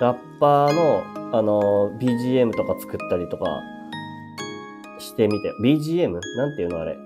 [0.00, 1.04] ラッパーの、
[1.36, 3.60] あの、BGM とか作ったりとか
[5.00, 5.52] してみて。
[5.62, 6.20] BGM?
[6.36, 6.96] なんていうのあれ？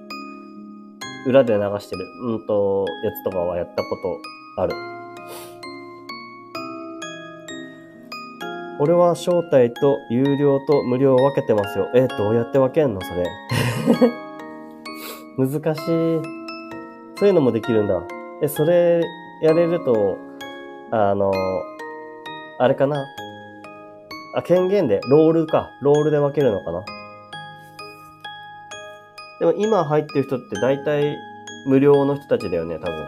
[1.26, 3.96] 裏で流してる、うんと、やつとかはやったこ
[4.56, 4.74] とある。
[8.78, 11.88] 俺は招待と有料と無料を分けてますよ。
[11.94, 13.00] え、どうやって分けんの？
[13.00, 13.24] それ。
[15.38, 15.82] 難しい。
[17.16, 18.02] そういうのもできるんだ。
[18.42, 19.00] え、それ
[19.40, 20.18] やれると、
[20.90, 21.32] あの、
[22.58, 23.04] あれかな？
[24.36, 25.70] あ、権限で、ロールか。
[25.82, 26.84] ロールで分けるのかな？
[29.40, 31.16] でも今入ってる人って大体
[31.66, 33.06] 無料の人たちだよね、多分。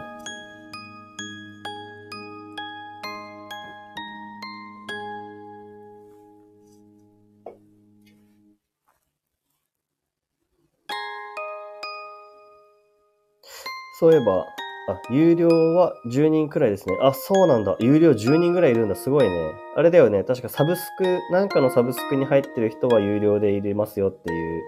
[13.97, 14.45] そういえば、
[14.87, 16.95] あ、有料は10人くらいですね。
[17.01, 17.75] あ、そうなんだ。
[17.79, 18.95] 有料10人くらいいるんだ。
[18.95, 19.51] すごいね。
[19.75, 20.23] あれだよね。
[20.23, 24.63] 確かサブスク、なんかのサブスクに入ってる人は有料で入れますよっていう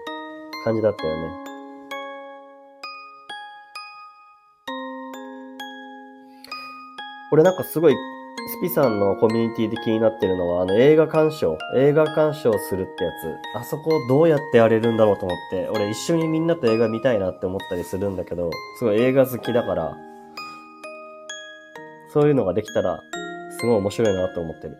[0.64, 1.48] 感じだったよね。
[7.30, 7.94] 俺なんかすごい
[8.48, 13.10] スピさんのコミュニティで気になってるのは、あの映画鑑賞、映画鑑賞するってや
[13.54, 13.58] つ。
[13.58, 19.96] あそこどうやってやれるんだろうと思って、俺一緒にみんなと映画見たいなって思ったりするんだけど、すごい映画好きだから、
[22.18, 23.00] そういうのができたら、
[23.60, 24.76] すごい面白いなと思ってる。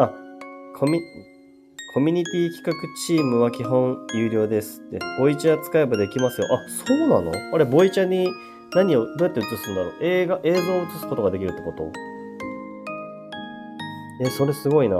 [0.00, 0.10] あ、
[0.76, 1.00] コミ、
[1.94, 2.72] コミュニティ企画
[3.06, 4.98] チームは基本有料ですって。
[5.20, 6.48] ボイチャ使えばできますよ。
[6.50, 7.30] あ、そうなの？
[7.52, 8.26] あれ、ボイチャに
[8.74, 9.94] 何を、どうやって映すんだろう？
[10.00, 11.92] 映画、映像を映すことができるってこと？
[14.20, 14.96] え、それすごいな。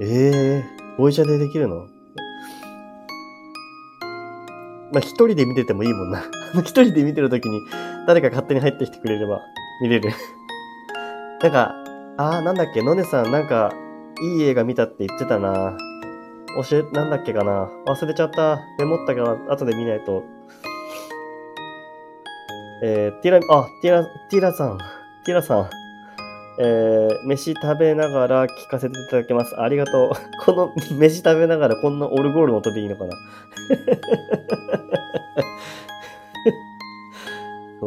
[0.00, 1.91] ええー、ボイチャでできるの？
[4.92, 6.22] まあ、一人で見ててもいいもんな。
[6.60, 7.60] 一人で見てるときに
[8.06, 9.40] 誰か勝手に入ってきてくれれば
[9.80, 10.10] 見れる
[11.42, 11.74] なんか、
[12.18, 13.72] あーなんだっけ、のねさんなんか
[14.20, 15.76] いい映画見たって言ってたな。
[16.68, 17.70] 教え、なんだっけかな。
[17.86, 18.60] 忘れちゃった。
[18.78, 20.22] メモったから後で見ないと。
[22.84, 24.78] えー、ティラ、あ、ティラ、ティラさん。
[25.24, 25.70] ティラさん。
[26.58, 29.58] えー、飯食べながら聞かせていただきます。
[29.58, 30.10] ありがとう。
[30.44, 33.10] この、飯食べながらこんなオルゴールの音でいいのかな。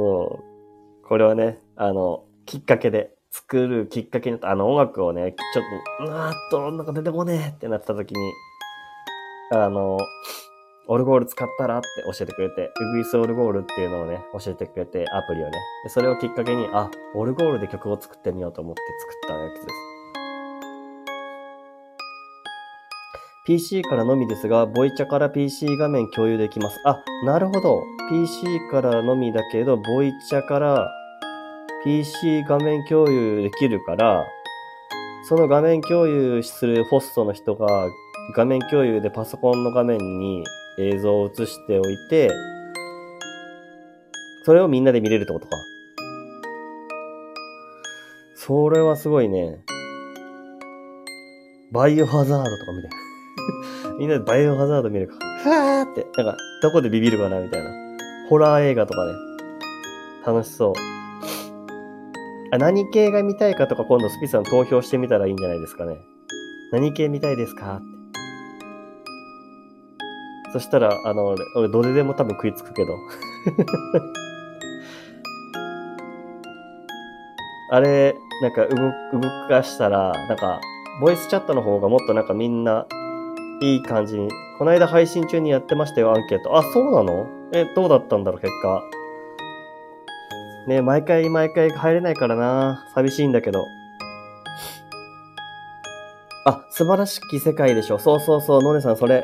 [0.05, 5.63] これはね、あの、きっかけで、作るきっかけに、あの音楽をね、ちょっ
[5.99, 8.31] と、うわーっと、なんか出てこねえってなった時に、
[9.51, 9.97] あの、
[10.87, 15.57] オルゴール使ったらって教えてくれて、ウグイスオルゴールっていうのをね、教えてくれて、アプリをね。
[15.89, 19.94] それをきっかけに、あ、オルゴールで曲を作ってみようと思って作ったやつです。
[23.45, 26.79] PC からのみですが、ボイチャから PC 画面共有できます。
[26.83, 27.83] あ、なるほど。
[28.09, 30.91] PC からのみだけど、ボイチャから
[31.83, 34.25] PC 画面共有できるから、
[35.29, 37.67] その画面共有するホストの人が
[38.35, 40.43] 画面共有でパソコンの画面に
[40.79, 42.31] 映像を映しておいて、
[44.43, 45.55] それをみんなで見れるってことか。
[48.35, 49.59] それはすごいね。
[51.71, 53.04] バイオハザードとか見て。
[53.97, 55.15] みんなでバイオハザード見るか。
[55.43, 57.69] ふわーって、なんか、どこでビビるかなみたいな。
[58.29, 59.13] ホラー映画とかね。
[60.25, 60.73] 楽しそう。
[62.51, 65.97] あ、何系が見たいかとか今度スピさん投票してみたらいいんじゃないですかね。
[66.71, 67.95] 何系見たいですかって。
[70.51, 72.93] そしたら、あの、俺、俺どれでも多分食いつくけど。
[77.71, 78.75] あれ、なんか動、
[79.19, 80.61] 動かしたら、なんか、
[81.01, 82.87] ボイスチャットの方がもっとなんかみんな、
[83.61, 84.29] いい感じに。
[84.57, 86.57] この間配信中にやってましたよ、アンケート。
[86.57, 87.27] あ、そうなの？
[87.53, 88.81] え、どうだったんだろう、結果。
[90.67, 92.85] ね毎回毎回入れないからな。
[92.95, 93.65] 寂しいんだけど。
[96.47, 97.99] あ、素晴らしき世界でしょ。
[97.99, 99.23] そうそうそう、ノネさん、それ。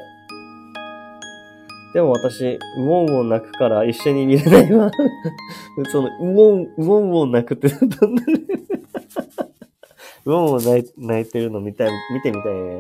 [1.94, 4.89] でも私、ウォンウォン泣くから一緒に見れないわ。
[5.91, 8.24] その、ウォン、ウォンウォン泣くってどんな
[10.26, 12.78] ウォンウォン泣い泣いてるの見たい、見てみたいね。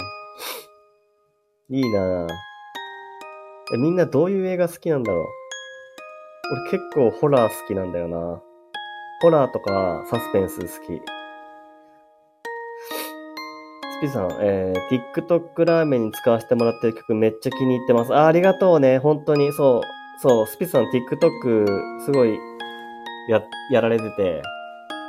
[1.73, 2.27] いいなぁ。
[3.77, 5.25] みんなどういう映画好きなんだろう？
[6.69, 8.41] 俺結構ホラー好きなんだよな。
[9.21, 10.69] ホラーとかサスペンス好き。
[13.99, 18.13] スピさん、えー、TikTok ラーメンに使わせてもらってる曲めっちゃ気に入ってます。
[18.13, 18.97] あ、ありがとうね。
[18.97, 19.81] 本当に、そう。
[20.21, 21.67] そう、スピさん TikTok
[22.03, 22.37] すごい
[23.29, 24.41] や、やられてて、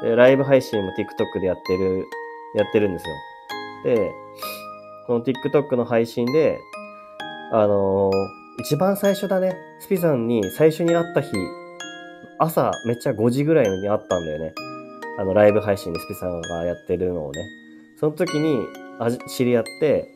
[0.04, 2.06] でライブ配信も TikTok でやってる、
[2.54, 3.14] やってるんですよ。
[3.84, 4.12] で、
[5.06, 6.58] この TikTok の配信で、
[7.52, 11.30] あのー一番最初だね、スピさんに最初に会った日、
[12.38, 14.52] 朝めっちゃ5時ぐらいに会ったんだよね。
[15.18, 17.40] あの、ライブ配信でスピさんがやってるのをね。
[17.98, 18.66] その時に
[19.26, 20.06] 知り合って、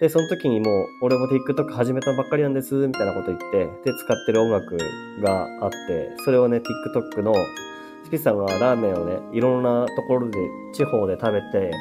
[0.00, 4.78] で、その時にもう、俺も TikTok 始めたばっかりなんです、みたいなこと言って、で、使ってる音楽
[5.22, 7.34] があって、それをね、TikTok の、
[8.04, 10.38] スピさんがラーメンをね、いろんなところで、
[10.72, 11.72] 地方で食べて、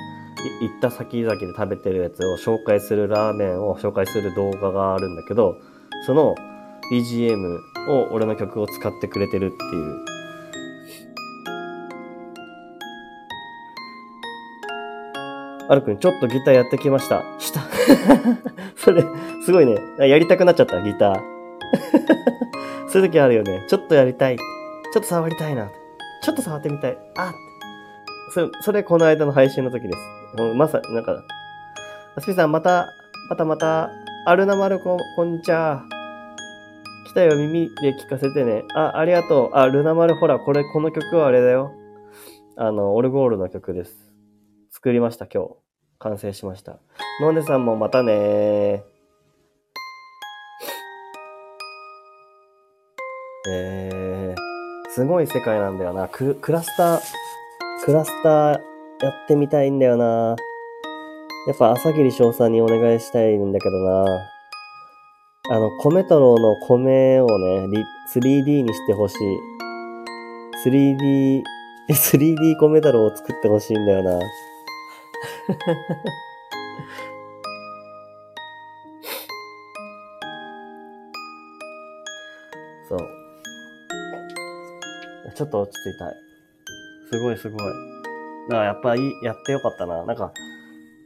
[0.62, 5.58] 行った先々で食べてるやつを紹介するラーメンを紹介する動画があるんだけど、
[6.06, 6.36] その
[6.92, 10.06] BGM を俺の曲を使ってくれてるっていう。
[15.68, 17.24] あるくん、ちょっとギターやってきました。
[17.40, 17.62] した。
[18.78, 19.04] それ、
[19.44, 19.78] すごいね。
[19.98, 21.22] やりたくなっちゃった、ギター。
[22.88, 23.66] そういう時あるよね。
[23.68, 24.38] ちょっとやりたい。
[24.38, 25.70] ちょっと触りたいな。
[26.22, 26.98] ちょっと触ってみたい。
[27.18, 27.34] あ
[28.32, 30.25] それ、それこの間の配信の時です。
[30.36, 31.24] まさ、なんか、
[32.20, 32.90] スピさん、また、
[33.30, 33.90] またまた、
[34.26, 35.84] アルナマルコ、こんにちは。
[37.08, 38.64] 来たよ、耳で聞かせてね。
[38.76, 39.56] あ、ありがとう。
[39.56, 41.72] あ、ルナマル、ほら、これ、この曲はあれだよ。
[42.58, 44.12] あの、オルゴールの曲です。
[44.72, 45.52] 作りました、今日。
[46.00, 46.80] 完成しました。
[47.22, 48.84] ノンネさんもまたね
[53.48, 56.10] えー、すごい世界なんだよな。
[56.10, 57.00] ククラスター、
[57.86, 60.36] クラスターやってみたいんだよな。
[61.48, 64.06] やっぱ朝霧翔さんにお願いしたいんだけどな。
[65.52, 67.68] あの、米太郎の米をね、
[68.14, 69.18] 3D にしてほしい。
[70.66, 71.44] 3D、
[71.92, 74.20] 3D 米太郎を作ってほしいんだよな。
[82.88, 83.00] そう。
[85.36, 86.14] ちょっと落ち着いたい。
[87.12, 87.95] すごいすごい。
[88.50, 90.06] だからやっぱいい、やってよかったな。
[90.06, 90.32] なんか、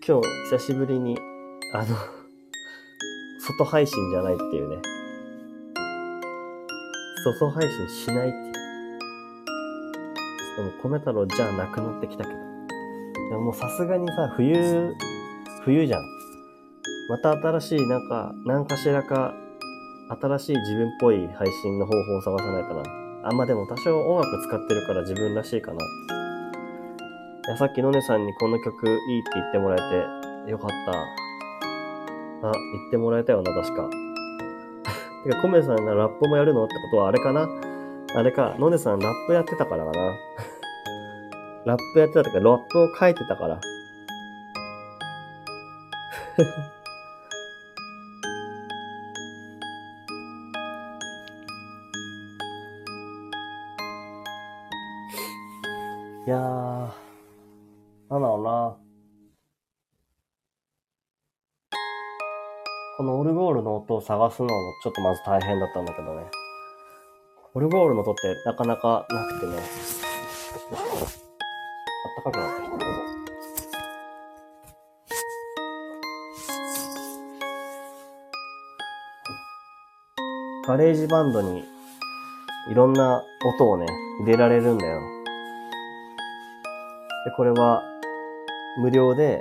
[0.05, 1.17] 今日久しぶりに、
[1.73, 1.95] あの、
[3.39, 4.77] 外配信じゃないっていうね。
[7.23, 8.53] 外配信しないっていう。
[10.57, 12.35] でも、米太郎じゃなくなってきたけど。
[13.29, 14.93] でももうさすがにさ、冬、
[15.63, 16.01] 冬じゃん。
[17.09, 19.33] また新しい、なんか、何かしらか、
[20.21, 22.83] 新しい自分っぽい配信の方法を探さないかな。
[23.29, 26.18] あ、まあでも多少音楽使ってるから自分らしいかな。
[27.49, 30.91] や、さっきのねさんにこの曲いいって言ってもらえて、よかった。
[32.47, 33.89] あ、言ってもらえたよな、確か。
[35.25, 37.47] てか、コメさんがラップもやるのってことはあれかな？
[38.15, 39.97] あれか、のねさんラップやってたからかな？
[41.65, 43.59] ラップやってたとか、ラップを書いてたから。
[58.09, 58.75] なんだろうな。
[62.97, 66.23] このオルゴールの音を探すのもちょっとまず大変だったんだけどね。
[67.53, 69.53] オルゴールの音ってなかなかなくてね。
[69.53, 69.59] あ
[72.19, 72.69] ったかくなってき
[80.65, 80.71] た。
[80.71, 81.63] GarageBand に
[82.71, 83.85] いろんな音をね、
[84.21, 84.99] 入れられるんだよ。
[87.25, 87.83] で、これは
[88.77, 89.39] 無料で、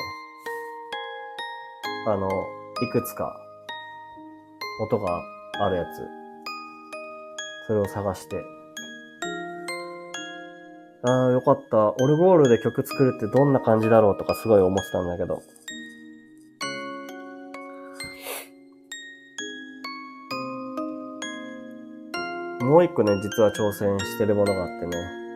[2.06, 3.36] あの、いくつか
[4.80, 5.20] 音が
[5.60, 5.86] あるやつ。
[7.66, 8.36] それを探して。
[11.02, 11.90] ああ、よかった。
[11.90, 15.42] オルゴールで曲作るってどんな感じだろうとかすごい思ってたんだけど。
[22.60, 25.27] もう一個ね、実は挑戦してるものがあってね。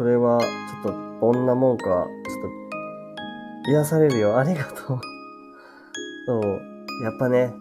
[0.00, 2.00] それは、ちょっと、どんなもんか、ちょっ
[3.66, 4.32] と、癒されるよ。
[4.40, 5.00] ありがとう。
[6.24, 6.42] そう。
[7.04, 7.52] やっぱね、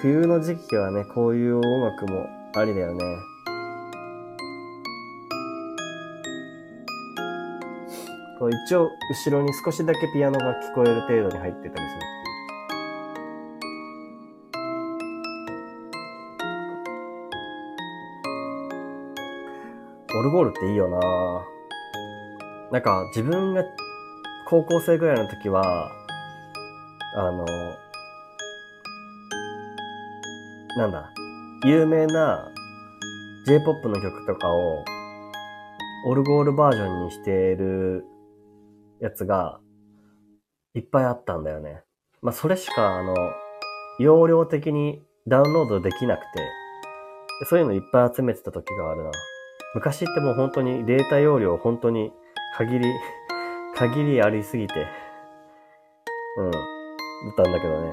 [0.00, 3.02] 冬の時期はね、こういう音楽もありだよね。
[8.38, 12.14] こう一応、後ろに少しだけピアノが聞こえる程度に入ってたりするって
[20.14, 20.18] いう。
[20.20, 21.57] オルゴールっていいよな
[22.70, 23.64] なんか自分が
[24.46, 25.90] 高校生ぐらいの時は、
[27.16, 27.46] あの、
[30.76, 31.10] なんだ、
[31.64, 32.52] 有名な
[33.46, 34.84] J-POP の曲とかを
[36.06, 38.04] オルゴールバージョンにしてる
[39.00, 39.60] やつが
[40.74, 41.82] いっぱいあったんだよね。
[42.20, 43.14] まあそれしかあの、
[43.98, 46.26] 容量的にダウンロードできなくて、
[47.48, 49.10] そういうのいっぱい集めてた時があるな。
[49.74, 52.12] 昔ってもう本当にデータ容量本当に
[52.56, 52.86] 限り、
[53.74, 54.86] 限りありすぎて、
[56.38, 56.62] うん、だっ
[57.36, 57.90] たんだけどね。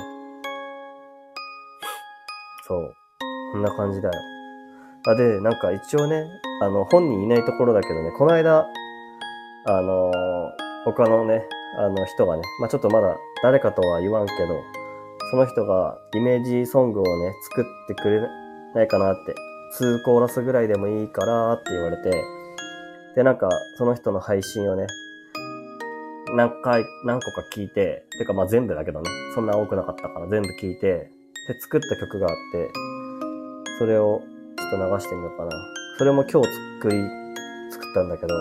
[2.68, 2.96] そう。
[3.54, 4.14] こんな感じだよ。
[5.08, 6.26] あ、で、なんか一応ね、
[6.62, 8.66] あの、本人いないところだけどね、この間、
[9.68, 10.12] あのー、
[10.86, 11.44] 他のね、
[11.78, 14.64] あの人がね、まあちょっとまだ誰かとは言わんけど、
[15.32, 18.22] その人がイメージソングをね、作ってくれ
[18.74, 19.36] ないかなって、
[19.80, 22.24] 2コーラスぐらいでもいいからって言われて、
[23.16, 24.88] で、なんか、その人の配信をね、
[26.36, 31.10] 何回、何個か聞いて、てかまあ全部だけどね、そんな多くなかったから全部聞いて、
[31.48, 32.70] で、作った曲があって、
[33.80, 34.22] それを
[34.58, 35.52] ちょっと流してみようかな。
[35.98, 36.50] それも今日
[36.82, 37.02] 作り、
[37.72, 38.36] 作ったんだけど、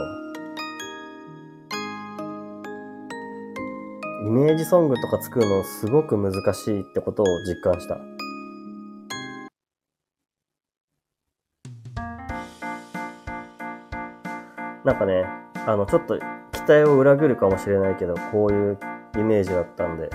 [4.26, 8.13] イメージソングとか作るのすごく難しいってことを実感した。
[14.84, 15.24] なんかね、
[15.66, 18.78] あの、ちょっと期待を裏切るかもしれないけど、こういう
[19.16, 20.10] イメージだったんで、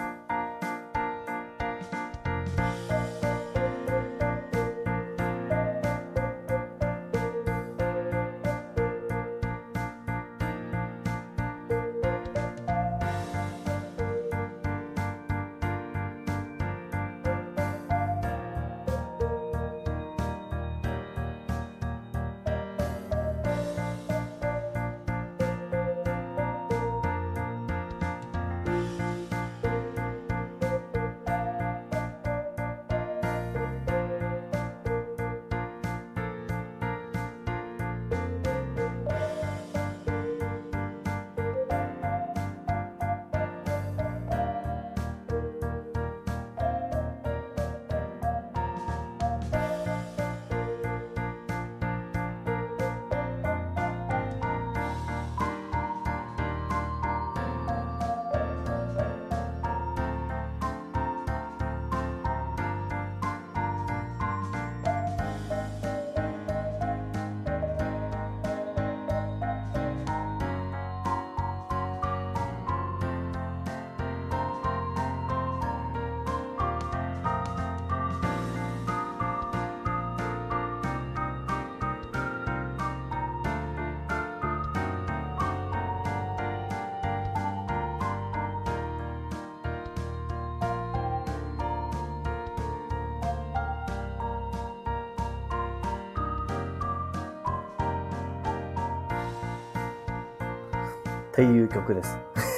[101.40, 102.18] っていう曲です。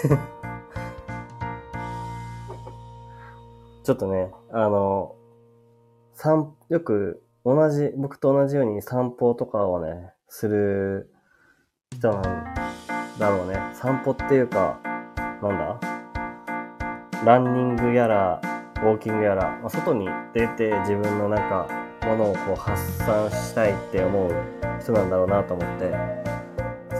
[3.84, 5.15] ちょっとね、あの、
[6.13, 11.13] 散、よく同じ、僕と同じように散歩とかをね、する
[11.91, 12.23] 人なん
[13.19, 13.59] だろうね。
[13.73, 14.79] 散歩っていうか、
[15.43, 15.79] なんだ？
[17.23, 18.41] ランニングやら、
[18.77, 21.67] ウォーキングやら、まあ、外に出て自分のなんか、
[22.07, 24.32] ものをこう発散したいって思う
[24.79, 26.30] 人なんだろうなと思って、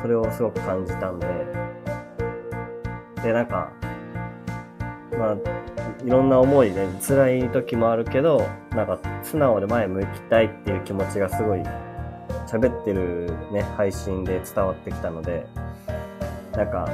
[0.02, 1.28] それをすごく感じたんで、
[3.24, 3.72] で、なんか、
[5.18, 5.38] まあ、
[6.04, 11.62] いろんな思いで辛い時もあるけど、なんか素直で前向きたいっていう気持ちがすごい
[12.48, 15.46] 喋ってるね、配信で伝わってきたので、
[16.54, 16.90] なんか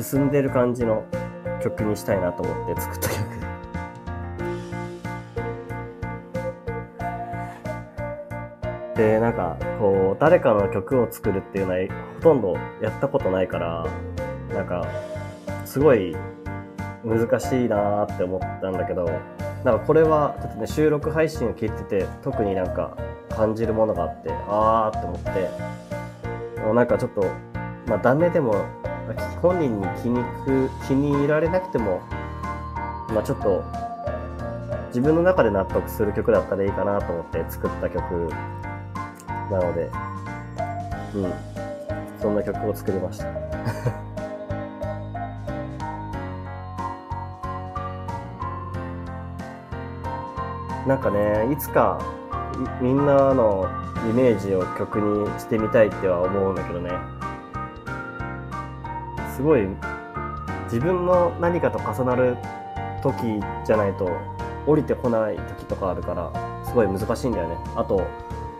[0.00, 1.04] 進んでる感じの
[1.62, 3.42] 曲にしたいなと思って作った曲。
[8.96, 11.78] で、なんか、こう、誰かの曲を作るっていうのは
[12.22, 13.86] とんどやったことないから、
[14.54, 14.86] なんか、
[15.64, 16.16] すごい
[17.04, 19.10] 難しいなーって思ったんだけど、
[19.64, 22.96] なんかこれは、ちょっとね、収録配信を聞いてて、特になんか
[23.30, 27.24] 感じるものがあって、あーって思って、なんかちょっと、
[27.86, 28.54] まあダメでも、
[29.40, 32.00] 本人に気にく気に入られなくても、
[33.12, 33.64] まあちょっと、
[34.88, 38.28] 自分の中で納得する曲だったらいいかなと思って作った曲
[39.50, 39.90] なので、
[41.14, 41.61] うん。
[42.22, 43.26] そんな曲を作りました？
[50.86, 51.98] なんかね、いつか
[52.80, 53.66] みんなの
[54.08, 56.90] イメージを曲にしてみたいっては思うんだけどね。
[59.34, 59.66] すごい
[60.64, 62.36] 自分の何かと重なる
[63.02, 64.10] 時じゃないと
[64.66, 66.30] 降りてこない時とかあるから
[66.64, 67.56] すごい難しいんだよね。
[67.76, 68.02] あと、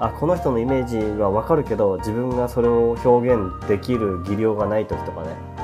[0.05, 5.62] あ、この人のイメージはわかるけど自分がそれを表現できる技量がない時とかね。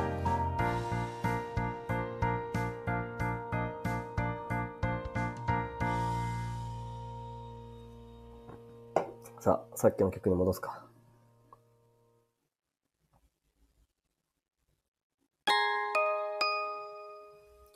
[9.78, 10.84] さっきの曲に戻すか。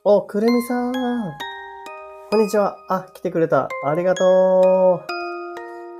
[0.02, 0.92] お、くるみさん。
[2.32, 2.76] こんにちは。
[2.88, 3.68] あ、来てくれた。
[3.84, 5.11] ありがとう。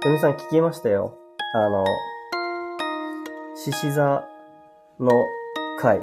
[0.02, 1.16] くるみさん聞きましたよ。
[1.54, 1.84] あの、
[3.54, 4.24] 獅子座
[4.98, 5.28] の
[5.78, 6.00] 回。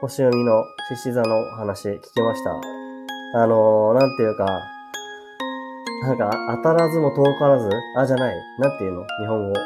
[0.00, 2.60] 星読みの獅子座の話聞きました。
[3.40, 4.46] あのなんていうか、
[6.02, 8.36] なんか、当たらずも遠からずあ、じゃない。
[8.58, 9.04] なんていうの？
[9.20, 9.60] 日本語。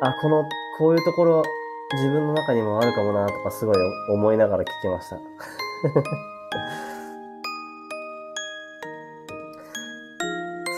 [0.00, 0.44] あ、この、
[0.78, 1.42] こういうところ、
[1.92, 3.76] 自分の中にもあるかもな、とかすごい
[4.08, 5.16] 思いながら聞きました。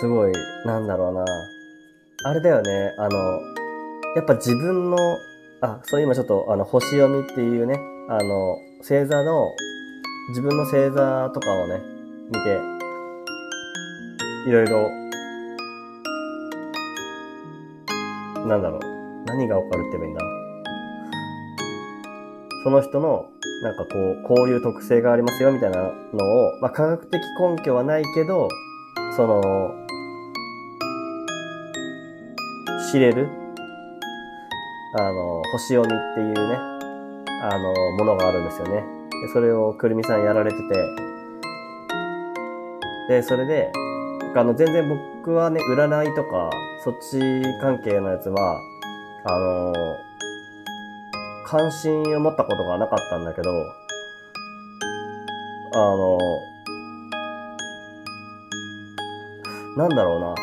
[0.02, 0.32] すごい、
[0.66, 1.24] なんだろうな。
[2.24, 3.40] あれだよね、あの、
[4.16, 4.96] やっぱ自分の、
[5.60, 7.78] あ、そう今ちょっと、あの、星読みっていうね、
[8.08, 9.48] あの、星座の、
[10.30, 11.80] 自分の星座とかをね、
[12.26, 12.58] 見て、
[14.48, 14.90] いろいろ、
[18.48, 18.80] なんだろう、
[19.26, 20.20] 何がわかるって言えばいいんだ
[22.64, 23.26] その人の、
[23.62, 25.92] なんかこう、こういう特性がありますよみたいなのを、
[26.60, 28.48] まあ、科学的根拠はないけど、
[29.16, 29.81] その、
[32.92, 33.26] 知れる、
[34.98, 36.56] あの、星読みっていうね、
[37.40, 38.84] あの、ものがあるんですよね。
[39.22, 40.62] でそれをくるみさんやられてて、
[43.08, 43.72] で、それで、
[44.36, 44.86] あの、全然
[45.22, 46.50] 僕はね、占いとか、
[46.84, 47.18] そっち
[47.62, 48.60] 関係のやつは、
[49.24, 49.72] あの
[51.46, 53.50] 関心を持ったことがなかったんだけど、
[55.72, 56.18] あの、
[59.78, 60.34] なんだろうな。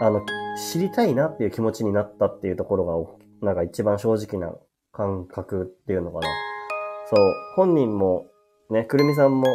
[0.00, 0.24] あの、
[0.58, 4.54] 知りたいなっていう気持ちになったっていうところが、なんか一番正直な
[4.92, 6.28] 感覚っていうのかな。
[7.06, 8.26] そう、本人も、
[8.70, 9.46] ね、くるみさんも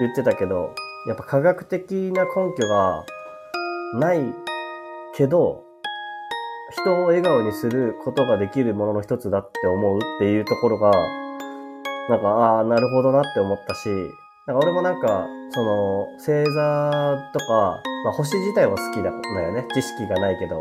[0.00, 0.74] 言ってたけど、
[1.08, 3.04] やっぱ科学的な根拠が
[3.94, 4.20] ない
[5.16, 5.64] けど、
[6.70, 10.92] 人を笑顔にすることができるものの一つだって思うっていうところが、
[12.08, 13.88] なんか、ああ、なるほどなって思ったし、
[14.46, 19.66] なんか俺もなんか、その、星座とか、まあ星自体は好きだよね。
[19.74, 20.60] 知識がないけど。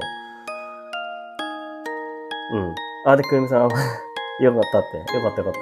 [2.54, 2.76] うん。
[3.06, 4.98] あ、で、くるみさん、 よかったって。
[5.16, 5.54] よかったよかっ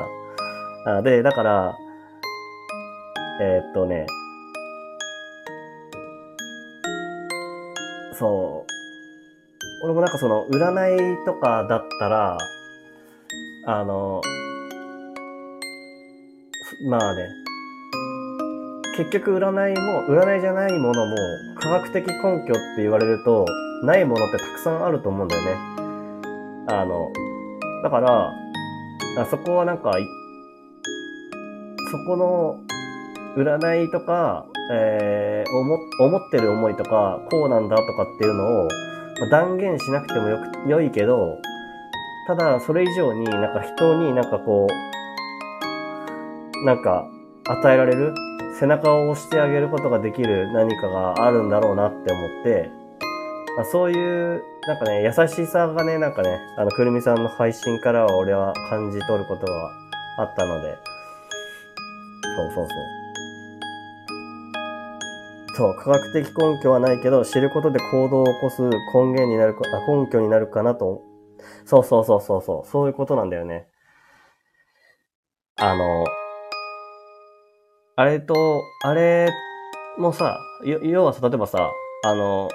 [0.86, 0.98] た。
[0.98, 1.78] あで、だから、
[3.42, 4.06] えー、っとね、
[8.14, 9.86] そう。
[9.86, 12.38] 俺もなんかその、占いとかだったら、
[13.66, 14.22] あの、
[16.90, 17.30] まあね、
[19.00, 21.16] 結局占いも、占いじゃないものも、
[21.58, 22.14] 科学的根
[22.45, 23.45] 拠って言われると、
[23.82, 25.52] ないものってたくさんあると思うんだよね。
[26.68, 27.10] あの、
[27.82, 28.34] だから、
[29.18, 29.93] あそこはなんか、
[31.91, 32.60] そこの
[33.38, 38.68] 占いとか、えー、思、思ってる思いとか、こうなんだとかっていうのを、
[39.32, 41.38] 断言しなくてもよく、良いけど、
[42.28, 44.68] ただ、それ以上になんか人になんかこ
[46.62, 47.06] う、なんか
[47.45, 48.14] 与えられる
[48.60, 52.70] 背中を押してあげることができる何かがあるんだろうなって思って、
[53.55, 59.72] まあ、そういう、なんかね、優しさがね、なんかね、あの、くるみさんの配信からは俺は感じ取ることが
[60.18, 60.78] あったので、
[62.36, 62.99] そうそうそう。
[65.55, 68.70] そう、科学的根拠はないけど、知ることで行動を起こす根
[69.12, 71.01] 源になるか、あ根拠になるかなと。
[71.66, 73.68] そうそうそうそうそう、そういうことなんだよね。
[75.55, 76.05] あの、
[78.00, 79.30] あれと、あれ
[79.97, 81.70] もさ、要はさ、例えばさ、
[82.06, 82.47] あの、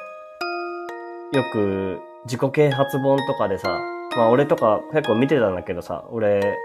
[1.35, 3.79] よく自己啓発本とかでさ、
[4.17, 6.57] まあ俺とか結構見てたんだけどさ、俺、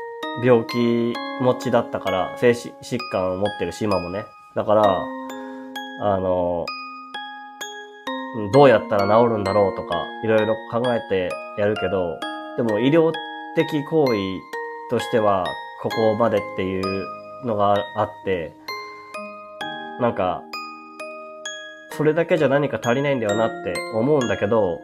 [0.42, 4.24] 病気持ちだったから、精神疾患を持ってるし、今もね。
[4.56, 5.06] だから、
[6.02, 6.66] あの、
[8.54, 12.18] どうやったら治るんだろうとか、いろいろ考えてやるけど、
[12.56, 13.12] でも医療
[13.58, 14.14] 的行為
[14.90, 15.46] としては、
[15.84, 18.54] ここまでっていうのがあって、
[20.00, 20.42] なんか、
[21.92, 24.80] それだけじゃ何か足りないんだよなって思うんだけど、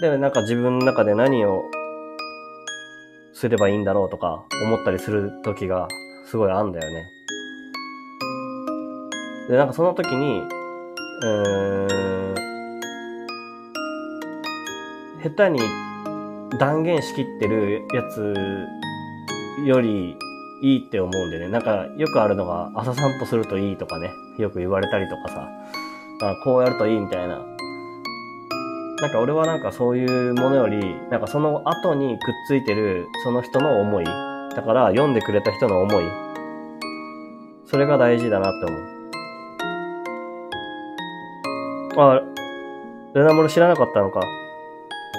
[0.00, 1.64] でもなんか自分の中で何を
[3.32, 5.88] すればいいんだろうとか思ったりする時が
[6.26, 7.04] すごいあんだよね。
[9.48, 12.34] で、なんかその時に、うーん、
[15.24, 15.58] 下手に
[16.60, 18.34] 断言しきってるやつ
[19.66, 20.16] より
[20.62, 21.48] いいって思うんでね。
[21.48, 24.10] なんかよくあるのが朝散歩するといいとかね。
[24.38, 25.48] よく言われたりとかさ。
[26.22, 27.40] あこうやるといいみたいな。
[29.00, 34.04] なんか俺はなんかそういうものより、なんかその後にくっついてるその人の思い。
[34.04, 36.04] だから読んでくれた人の思い。
[37.66, 38.92] それが大事だなって思う。
[41.96, 42.22] あ、
[43.14, 44.20] ルナモル知らなかったのか。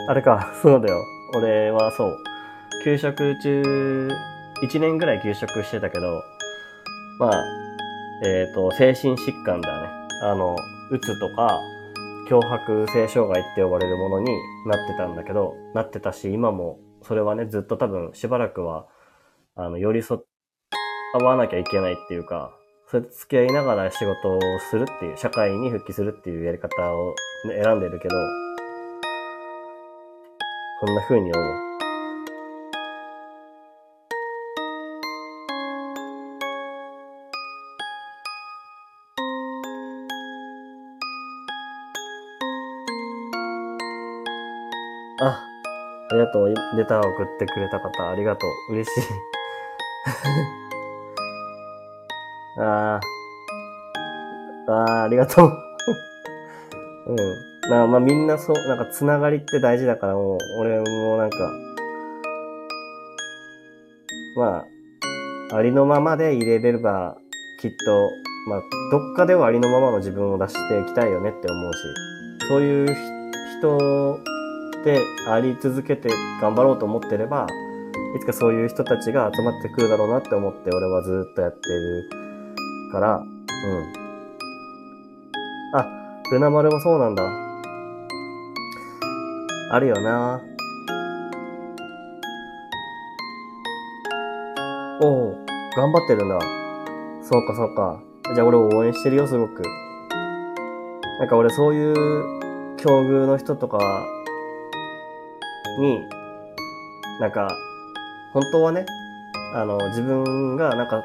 [0.07, 1.03] あれか、そうだよ。
[1.35, 2.17] 俺はそう。
[2.85, 4.09] 給食中、
[4.63, 6.23] 1年ぐらい給食してたけど、
[7.19, 7.43] まあ、
[8.25, 9.89] えっ、ー、と、精神疾患だね。
[10.23, 10.55] あの、
[10.89, 11.59] うつとか、
[12.29, 14.31] 脅迫性障害って呼ばれるものに
[14.65, 18.87] なってたんだけど、なってたし、今も、それはね、ずっと多分しばらくは、
[19.55, 20.19] あの、寄り添
[21.21, 22.55] わなきゃいけないっていうか、
[22.87, 24.39] それと付き合いながら仕事を
[24.71, 27.15] するっていう、社会に復帰するっていうやり方を
[27.49, 28.15] 選んでるけど、
[30.85, 31.72] そんな風に思う。
[46.25, 46.49] がとう。
[46.49, 46.55] レ
[46.85, 48.73] ターを送ってくれた方、ありがとう。
[48.73, 49.01] 嬉しい。
[52.61, 52.99] あ
[54.67, 54.71] あ。
[54.71, 55.51] ああ、ありがとう。
[57.07, 57.17] うん。
[57.69, 61.37] まあ、まあみんなそう、なんかつながりって大事だからもう、俺もなんか、
[64.35, 64.65] ま
[65.51, 67.17] あ、ありのままで入れれれば、
[67.59, 68.09] きっと、
[68.49, 68.61] まあ、
[68.91, 71.79] どっかではありのままの自分を出していきたいよねって思うし、
[72.47, 72.95] そういう
[73.59, 74.32] 人
[74.83, 76.09] であり続けて
[76.41, 77.47] 頑張ろうと思ってれば、
[78.15, 82.09] いつかそういう人たちが集まってくるだろうなって思って俺はずっとやってる
[82.91, 83.25] から、うん。
[85.75, 85.87] あ、
[86.31, 87.23] ルナ丸もそうなんだ。
[89.71, 90.41] あるよな。
[95.01, 96.39] おお、頑張ってるんだ。
[97.23, 97.99] そうかそうか。
[98.35, 99.63] じゃあ俺応援してるよ、すごく。
[101.19, 101.95] なんか俺そういう
[102.77, 104.05] 境遇の人とか
[105.79, 106.03] に、
[107.19, 107.49] なんか、
[108.33, 108.85] 本当はね、
[109.55, 111.03] あの、自分が、なんか、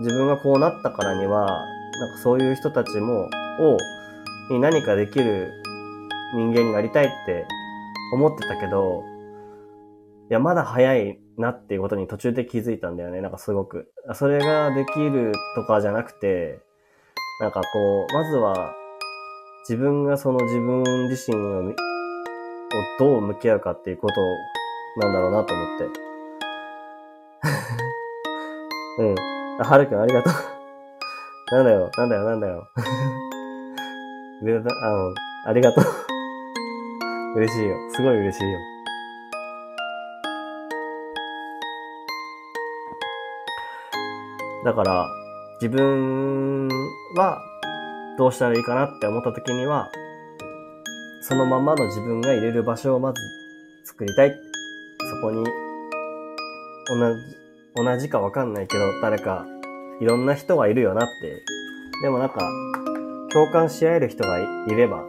[0.00, 3.28] 自分がこうなったからには、なんかそういう人たちも、
[3.60, 3.76] を、
[4.50, 5.52] に何かできる
[6.34, 7.46] 人間になりたいって
[8.14, 9.04] 思ってたけど、
[10.30, 13.20] いや、まだ早いなっていうことに途中で気づいたんだよね。
[13.20, 13.92] なんかすごく。
[14.14, 16.60] それができるとかじゃなくて、
[17.40, 18.74] なんかこう、まずは
[19.68, 21.74] 自分がその自分自身を
[22.98, 24.20] どう向き合うかっていうこと
[25.00, 25.84] なんだろうなと思って。
[29.02, 29.14] うん。
[29.60, 30.32] あ、はるくんありがとう。
[31.52, 32.68] なんだよ、なんだよ、なんだよ。
[34.42, 35.14] あの、
[35.46, 35.84] ありがとう。
[37.36, 37.76] 嬉しいよ。
[37.90, 38.58] すごい嬉しいよ。
[44.64, 45.06] だから、
[45.60, 46.68] 自分
[47.16, 47.38] は
[48.16, 49.90] どうしたらいいかなって思った時には、
[51.32, 53.18] そのままの自分が入れる場所をまず
[53.84, 54.32] 作りたい。
[54.32, 54.36] そ
[55.26, 55.42] こに、
[56.88, 57.36] 同じ、
[57.74, 59.46] 同じかわかんないけど、誰か、
[60.02, 61.42] いろんな人がいるよなって。
[62.02, 62.38] でもなんか、
[63.32, 65.02] 共感し合える人がいれば、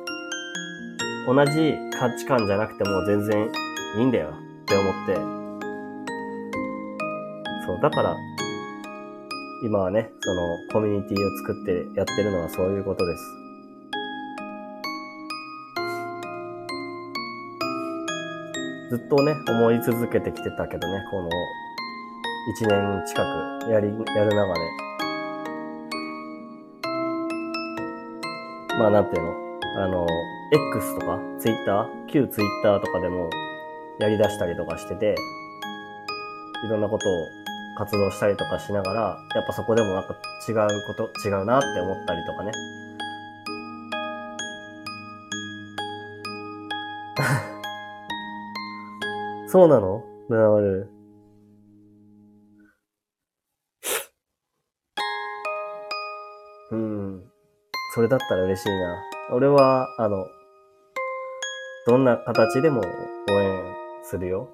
[1.27, 3.49] 同じ価値観じゃなくても全然
[3.97, 5.15] いいんだよって思って。
[7.65, 8.15] そう、だから、
[9.65, 13.42] 今はね、そのコミュニティを作ってやってるのはそういうことです。
[18.93, 21.29] ずっとね、思い続けてきてたけどね、この
[22.61, 23.23] 1年近
[23.65, 24.59] くやり、やる中で。
[28.77, 29.33] まあなんていうの？
[29.83, 30.05] あの、
[30.75, 33.31] X とか Twitter、旧 Twitter とかでも
[33.97, 35.15] やり出したりとかしてて、
[36.63, 37.27] いろんなことを
[37.79, 40.13] 活動したりとかしながら、やっぱそこでもなんか
[40.47, 42.51] 違うこと、違うなって思ったりとかね。
[49.53, 50.01] そうなの？
[50.29, 50.89] なる。
[56.71, 57.23] うん。
[57.93, 59.03] それだったら嬉しいな。
[59.31, 60.25] 俺は、あの、
[61.85, 64.49] どんな形でも応援するよ。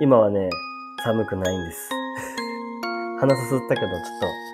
[0.00, 0.48] 今はね、
[1.02, 1.90] 寒くないんです。
[3.18, 4.47] 鼻すすったけど、ちょっと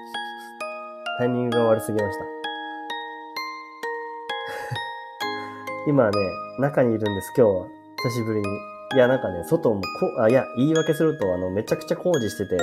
[1.18, 2.24] タイミングが悪すぎました。
[5.86, 6.18] 今ね、
[6.58, 7.68] 中にいるんです、今日は。
[8.02, 8.46] 久しぶりに。
[8.94, 9.86] いや、なんかね、外もこ、
[10.22, 12.58] あ、いや、言い訳すると、あの、めちゃくちゃ工事してて、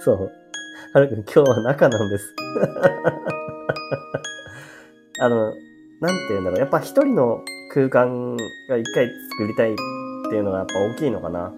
[0.00, 0.30] そう。
[0.92, 2.34] はるくん、今日は中なんです。
[5.18, 5.58] あの、なんて
[6.28, 6.60] 言うんだろう。
[6.60, 8.36] やっぱ一人の空間
[8.68, 9.08] が一回
[9.38, 9.76] 作りたいっ
[10.30, 11.54] ていうのがやっぱ大きいのかな。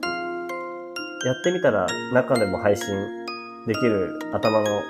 [1.24, 2.86] やってみたら中でも配信
[3.66, 4.80] できる頭の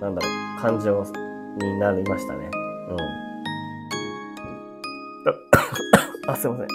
[0.00, 0.30] なんだろう、
[0.60, 1.04] 感情
[1.58, 2.50] になりましたね。
[2.88, 2.96] うん。
[6.30, 6.66] あ、 すいません。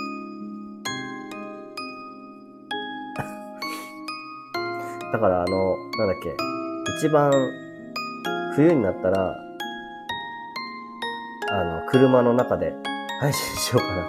[5.12, 6.38] だからあの、なんだっけ、
[6.98, 7.34] 一番
[8.56, 9.36] 冬になったら、
[11.52, 12.76] あの、車の中で
[13.22, 14.06] 配信しようかな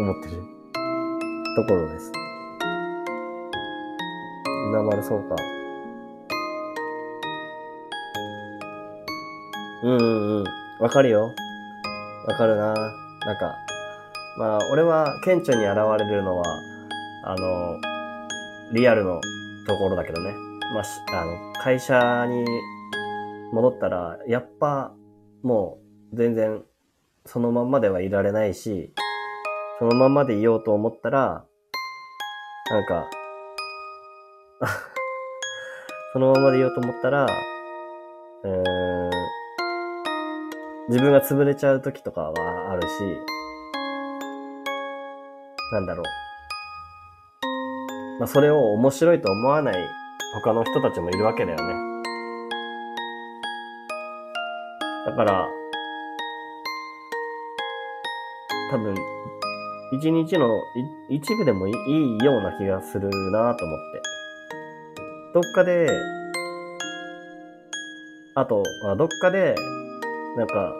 [0.00, 0.44] 思ってる
[1.56, 2.12] ところです。
[4.72, 5.34] なまるそうか。
[9.82, 10.44] うんうんうん。
[10.80, 11.32] わかるよ。
[12.26, 12.74] わかるな。
[13.26, 13.56] なんか、
[14.38, 16.44] まあ、俺は顕著に現れるのは、
[17.24, 17.80] あの、
[18.72, 19.20] リアルの
[19.66, 20.32] ところだけどね。
[20.74, 22.44] まあ、しあの、会社に
[23.52, 24.92] 戻ったら、やっぱ、
[25.42, 25.78] も
[26.12, 26.62] う、全然、
[27.24, 28.92] そのまんまではいられないし、
[29.78, 31.44] そのまんまでいようと思ったら、
[32.70, 33.08] なんか、
[36.12, 37.26] そのままでいようと思ったら、
[38.44, 38.64] うん、
[40.88, 42.88] 自分が潰れちゃう時とかはあるし、
[45.72, 46.04] なんだろう。
[48.20, 49.74] まあ、それを面白いと思わない
[50.42, 51.74] 他の人たちもいるわけだよね。
[55.06, 55.46] だから、
[58.70, 58.94] 多分、
[59.92, 60.60] 一日の
[61.10, 64.02] 一部でもいいような気がするなと思って。
[65.34, 65.86] どっかで、
[68.34, 69.54] あと、あどっかで、
[70.38, 70.72] なんか、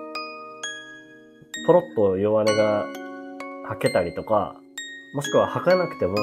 [1.66, 2.86] ポロッと弱音が
[3.66, 4.54] 吐けたりとか、
[5.14, 6.16] もしくは吐かなくても、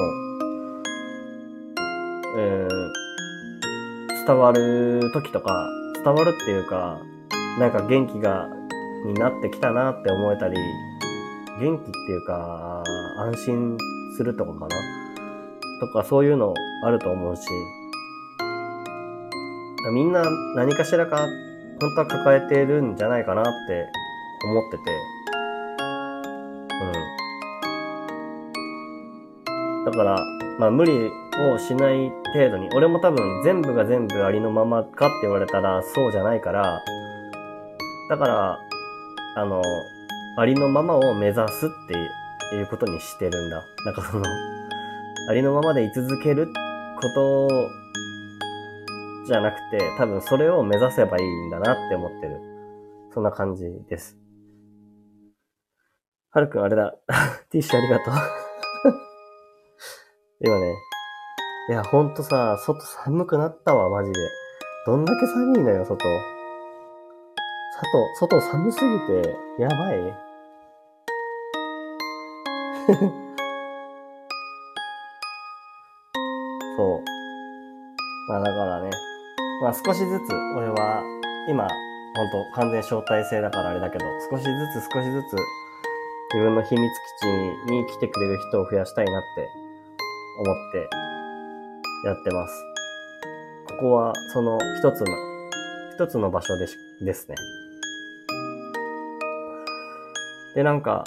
[2.38, 3.06] えー
[4.26, 5.70] 伝わる時とか、
[6.04, 7.00] 伝わるっていうか、
[7.60, 8.50] なんか元気が、
[9.06, 10.56] になってきたなって思えたり、
[11.60, 12.84] 元気っていうか、
[13.20, 13.78] 安心
[14.18, 14.68] するとかかな。
[15.80, 17.42] とか、そういうのあると思うし、
[19.94, 20.24] みんな
[20.56, 21.28] 何かしらか、
[21.80, 23.90] 本当は抱えてるんじゃないかなって
[24.46, 24.84] 思ってて、
[26.72, 26.86] う
[29.84, 29.86] ん。
[29.86, 30.18] だから、
[30.60, 31.12] まあ無理
[31.54, 36.82] をしない程度に、俺も多分全部が全部ありのままかって言われたらそうじゃないから、
[38.10, 38.58] だから、
[39.36, 39.62] あの、
[40.38, 43.64] ありのままを目指すっていうことにしてるんだ。
[43.86, 44.26] なんかその、
[45.30, 46.48] ありのままで居続ける
[47.02, 47.70] ことを
[49.26, 52.40] じゃなくて、多分それを目指せばいいんだなって思ってる。
[53.14, 54.16] そんな感じです。
[56.32, 56.94] はるくんあれだ。
[57.50, 58.14] ティッシュありがとう。
[60.46, 60.76] 今ね。
[61.70, 64.20] いや、ほんとさ、外寒くなったわ、マジで。
[64.86, 66.06] どんだけ寒いのよ、外。
[68.20, 69.98] 外、外寒すぎて、やばい。
[76.78, 77.04] そう。
[78.30, 78.92] まあだからね。
[79.62, 81.04] まあ少しずつ、俺は、
[81.48, 81.68] 今、
[82.16, 85.36] ほんと完全招待制だからあれだけど、少しずつ少しずつ、
[86.34, 89.48] 自分の秘密基地に来てくれる人を増やしたいなって
[90.40, 90.90] 思って
[92.06, 92.64] やってます。
[93.70, 95.08] ここはその一つの、
[95.96, 97.36] 一つの場所でしですね。
[100.56, 101.04] で、なんか、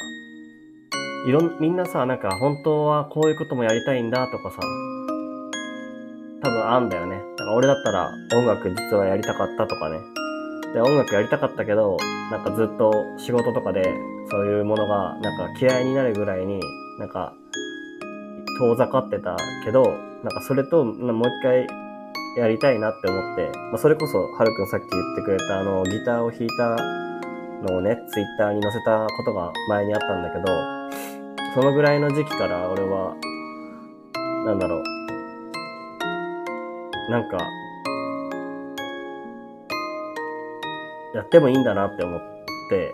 [1.27, 4.59] いろん、みんなさ、なんか本当はこういうこともやりたいんだとかさ、
[6.43, 7.18] 多分あんだよね。
[7.49, 9.99] か俺だったら音楽実はやりたかったとかね。
[10.75, 11.97] で、音楽やりたかったけど、
[12.31, 13.83] なんかずっと仕事とかで
[14.31, 16.61] そういうものがなんか嫌いになるぐらいに、
[16.99, 17.33] なんか
[18.61, 19.83] 遠ざかってたけど、
[20.23, 21.67] なんかそれともう一回
[22.37, 26.77] やりたいなって思って、まあ、それこそ、はるくんさっき言ってくれたあのギターを弾いた
[27.71, 30.45] のをね、ツイッターに載せたことが前にあったんだけど、
[31.55, 33.17] そのぐらいの時期から俺は、
[34.45, 34.98] なんだろう、
[37.09, 37.39] なんか、
[41.15, 42.21] やってもいいんだなって思っ
[42.69, 42.93] て、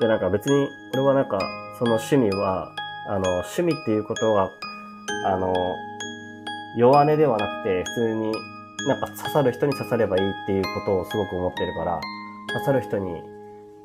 [0.00, 1.38] で、なんか別に、俺はなんか、
[1.78, 2.70] その趣味は、
[3.08, 4.50] あの、趣味っていうことは、
[5.24, 5.54] あの、
[6.76, 8.32] 弱音ではなくて、普通に、
[8.86, 12.00] なんか刺さる人に刺さればいいっていうことをすごく思ってるから、
[12.52, 13.22] 刺さる人に、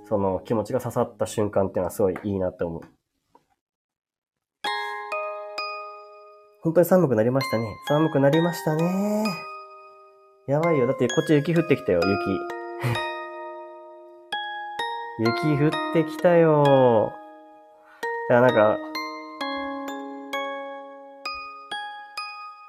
[0.10, 2.82] その気持ちが刺さった瞬間っていうのはすごいいいなって思
[6.62, 7.66] 本当に寒くなりましたね。
[7.88, 9.24] 寒くなりましたね。
[10.46, 10.88] やばいよ。
[10.88, 12.10] だってこっち雪降ってきたよ、雪。
[15.54, 17.14] 雪降ってきたよ。
[18.30, 18.78] いや、なんか、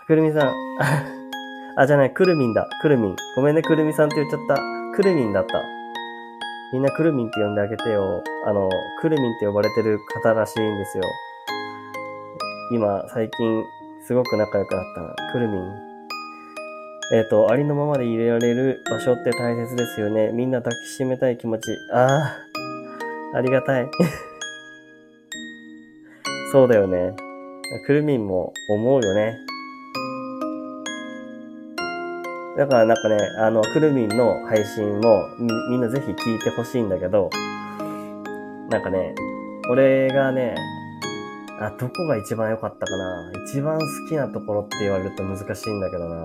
[0.06, 0.54] くるみさん。
[1.76, 2.68] あ、じゃない、くるみんだ。
[2.82, 3.16] くるみん。
[3.34, 4.56] ごめんね、くるみさんって言っちゃった。
[4.94, 5.62] くるみんだった。
[6.72, 8.22] みんなくるみんって呼んであげてよ。
[8.46, 8.68] あの、
[9.00, 11.04] くるみんって呼ばれてる方らしいんですよ。
[12.72, 13.64] 今、最近、
[14.06, 14.84] すごく仲良くなっ
[15.16, 15.32] た。
[15.32, 15.90] くるみん。
[17.12, 20.30] えっ、と、ありのままで入れられる場所って大切ですよね。
[20.32, 21.76] みんな抱きしめたい気持ち。
[21.92, 22.36] あ
[23.34, 23.88] あ、ありがたい。
[26.52, 27.14] そうだよね。
[27.86, 29.36] くるみんも思うよね。
[32.56, 37.30] だからなんかね、あの、くるみんの配信もみみんなぜひ聞いてほしいんだけど、
[38.70, 39.14] なんかね、
[39.70, 40.54] 俺がね、
[41.60, 43.32] あ、どこが一番良かったかな？
[43.44, 46.16] 一番好きなところって言われると難しいんだけどな。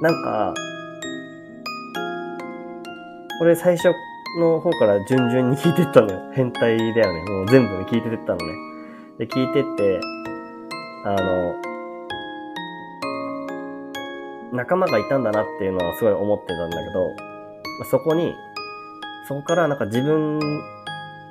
[0.00, 0.54] なんか、
[3.42, 3.92] 俺最初
[4.40, 6.18] の方から順々に聞いてったのよ。
[6.32, 7.30] 変態だよね。
[7.30, 8.54] もう全部ね聞いてったのね。
[9.18, 10.00] で、聞いてって、
[11.04, 11.54] あの、
[14.52, 17.10] 仲間がいたんだなっていうのはすごい思ってたんだけど、
[17.90, 18.34] そこに、
[19.28, 20.40] そこからなんか自分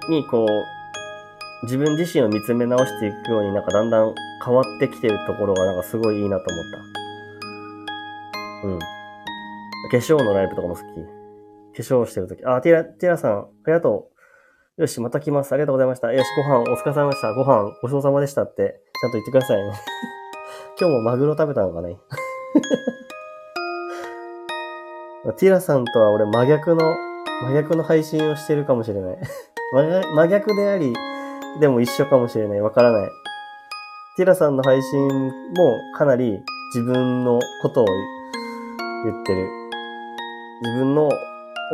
[0.09, 6.65] にこう、自分自身を見つめ直していくようになんかだんだん変わってきてるところがなんかすごいいいなと思っ
[8.63, 8.67] た。
[8.67, 8.79] うん。
[8.79, 10.83] 化粧のライブとかも好き。
[10.85, 10.89] 化
[11.77, 12.43] 粧してるとき。
[12.45, 14.09] あ、ティラ、ティラさん、ありがと
[14.77, 14.81] う。
[14.81, 15.53] よし、また来ます。
[15.53, 16.11] ありがとうございました。
[16.11, 17.33] よし、ご飯お疲れ様でした。
[17.33, 19.71] ご飯ごちそうさまでしたって、ちゃんと言ってくださいね。
[20.79, 21.97] 今日もマグロ食べたのかね。
[25.37, 26.95] ティラさんとは俺真逆の、
[27.43, 29.17] 真逆の配信をしてるかもしれない。
[29.73, 30.93] 真逆であり、
[31.59, 32.61] でも一緒かもしれない。
[32.61, 33.09] わからない。
[34.17, 35.07] ティラさんの配信
[35.55, 36.39] もかなり
[36.75, 37.87] 自分のことを
[39.03, 39.49] 言ってる。
[40.61, 41.09] 自分の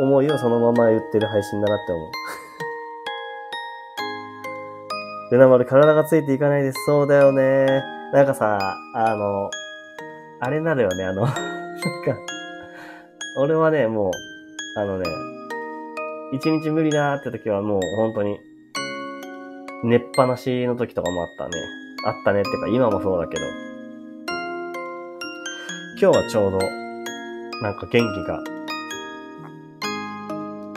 [0.00, 2.10] 思いをそのまま言ってる配信だなって思う。
[5.32, 6.82] ルナ丸体がついていかないです。
[6.86, 7.84] そうだよね。
[8.14, 8.58] なんかさ、
[8.94, 9.50] あの、
[10.40, 11.38] あれなるよね、あの なんか、
[13.36, 15.04] 俺はね、もう、あのね、
[16.32, 18.38] 一日無理だーって時はもう本当に、
[19.82, 21.50] 寝っぱなしの時とかもあったね。
[22.04, 23.46] あったねってか、今もそうだけど。
[26.00, 26.58] 今日はちょうど、
[27.62, 28.44] なんか元気が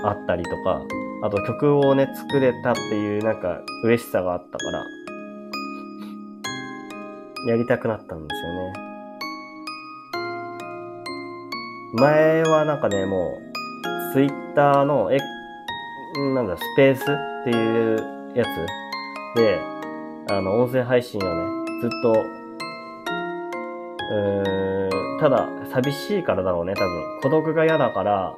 [0.10, 0.82] あったりとか、
[1.22, 4.84] あと曲をね、作れたっていうなんか嬉しさがあったから、
[7.47, 8.74] やりたくなったんですよね。
[11.93, 13.38] 前はなんかね、も
[14.12, 15.20] う、ツイッターの、え、
[16.36, 17.05] なんだ、スペースっ
[17.43, 18.43] ていうや
[19.36, 19.59] つで、
[20.30, 22.11] あの、音声配信をね、ずっと、
[24.11, 27.20] うーん、ただ、寂しいからだろうね、多分。
[27.24, 28.36] 孤独が嫌だから、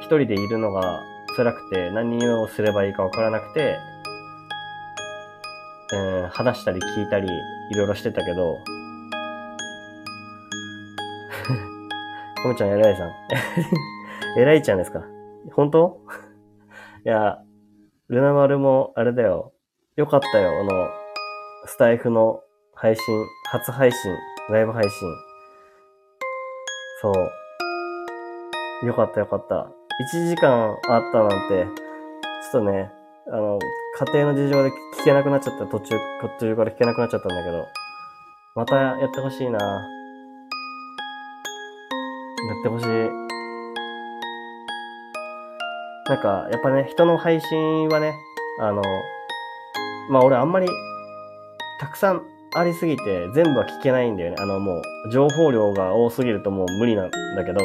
[0.00, 1.02] 一人でいるのが
[1.36, 3.76] 辛くて、何をすればいいかわからなくて、
[5.92, 7.28] えー、話したり聞いたり、
[7.70, 8.56] いろいろしてたけど、
[12.42, 13.10] こむ ちゃん偉いさん。
[14.40, 15.02] 偉いちゃんですか？
[15.52, 15.98] 本当？
[17.06, 17.38] いや、
[18.08, 19.52] ルナ丸も、あれだよ。
[19.94, 20.60] よかったよ。
[20.60, 20.88] あの、
[21.64, 22.40] スタイフの
[22.74, 23.02] 配信、
[23.52, 23.98] 初配信、
[24.50, 24.90] ライブ配信。
[27.00, 27.12] そ
[28.82, 28.86] う。
[28.88, 29.68] よかったよかった。
[30.16, 31.64] 1時間あったなんて、
[32.50, 32.90] ちょっとね、
[33.28, 33.60] あの、
[34.10, 35.66] 家庭の事情で聞けなくなっちゃった。
[35.66, 35.96] 途中、
[36.40, 37.66] 途中から聞けなくなっちゃったんだけど。
[38.56, 39.60] またやってほしいな。
[39.60, 39.86] や
[42.58, 43.35] ってほしい。
[46.08, 48.14] なんか、やっぱね、人の配信はね、
[48.60, 48.82] あの、
[50.10, 50.68] まあ俺あんまり、
[51.80, 52.22] たくさん
[52.54, 54.36] ありすぎて全部は聞けないんだよね。
[54.38, 57.60] あのもう、情報量が多すぎるともう無理なんだけど、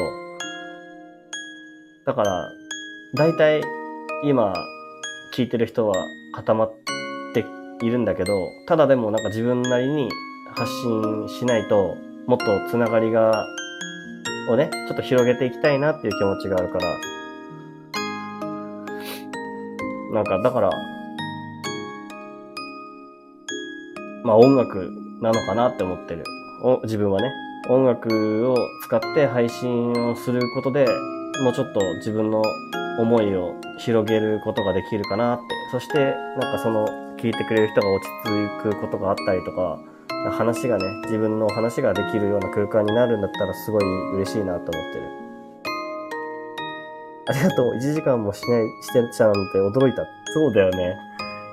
[2.05, 2.49] だから、
[3.15, 3.61] 大体
[4.23, 4.53] 今
[5.35, 5.95] 聞いてる人は
[6.33, 6.73] 固まっ
[7.33, 7.45] て
[7.85, 8.33] いるんだけど、
[8.67, 10.09] ただでもなんか自分なりに
[10.55, 11.95] 発信しないと、
[12.27, 13.45] もっとつながりが、
[14.49, 16.97] をね、ちょっと広げていきたいなっていう気持ちがあるから、
[20.12, 20.70] なんか、だから、
[24.24, 24.91] まあ音楽
[25.22, 26.24] なのかなって思ってる。
[26.64, 27.32] お自分はね。
[27.70, 30.86] 音楽を使って配信をすることで、
[31.43, 32.41] もうちょっと自分の
[32.99, 35.43] 思いを広げることができるかなって。
[35.72, 36.88] そして、なんかその、
[37.18, 39.80] 聞いてくれる人が落ち着くことがあったりとか、
[40.32, 45.30] 話がね、自分の話ができるような空間になるんだったらすごい嬉しいなと思ってる。
[47.28, 47.76] ありがとう。
[47.76, 50.05] 1時間もしない、してちゃうんて驚いた。
[50.34, 50.97] そうだよね。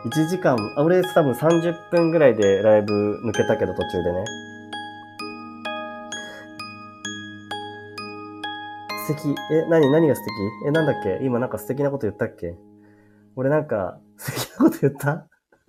[0.07, 2.93] 1時間、あ、俺多分30分ぐらいでライブ
[3.27, 4.25] 抜けたけど途中でね。
[9.07, 9.35] 素敵。
[9.53, 10.31] え、何、何が素敵？
[10.69, 11.19] え、なんだっけ？
[11.23, 12.57] 今なんか素敵なこと言ったっけ？
[13.37, 15.27] 俺なんか 素敵なこと言った？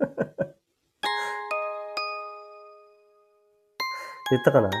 [4.30, 4.70] 言ったかな？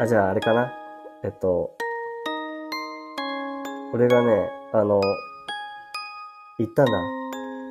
[0.00, 0.72] あ、じゃああれかな。
[1.24, 1.72] えっと、
[3.92, 5.00] 俺がね、あの、
[6.56, 6.92] 言ったんだ。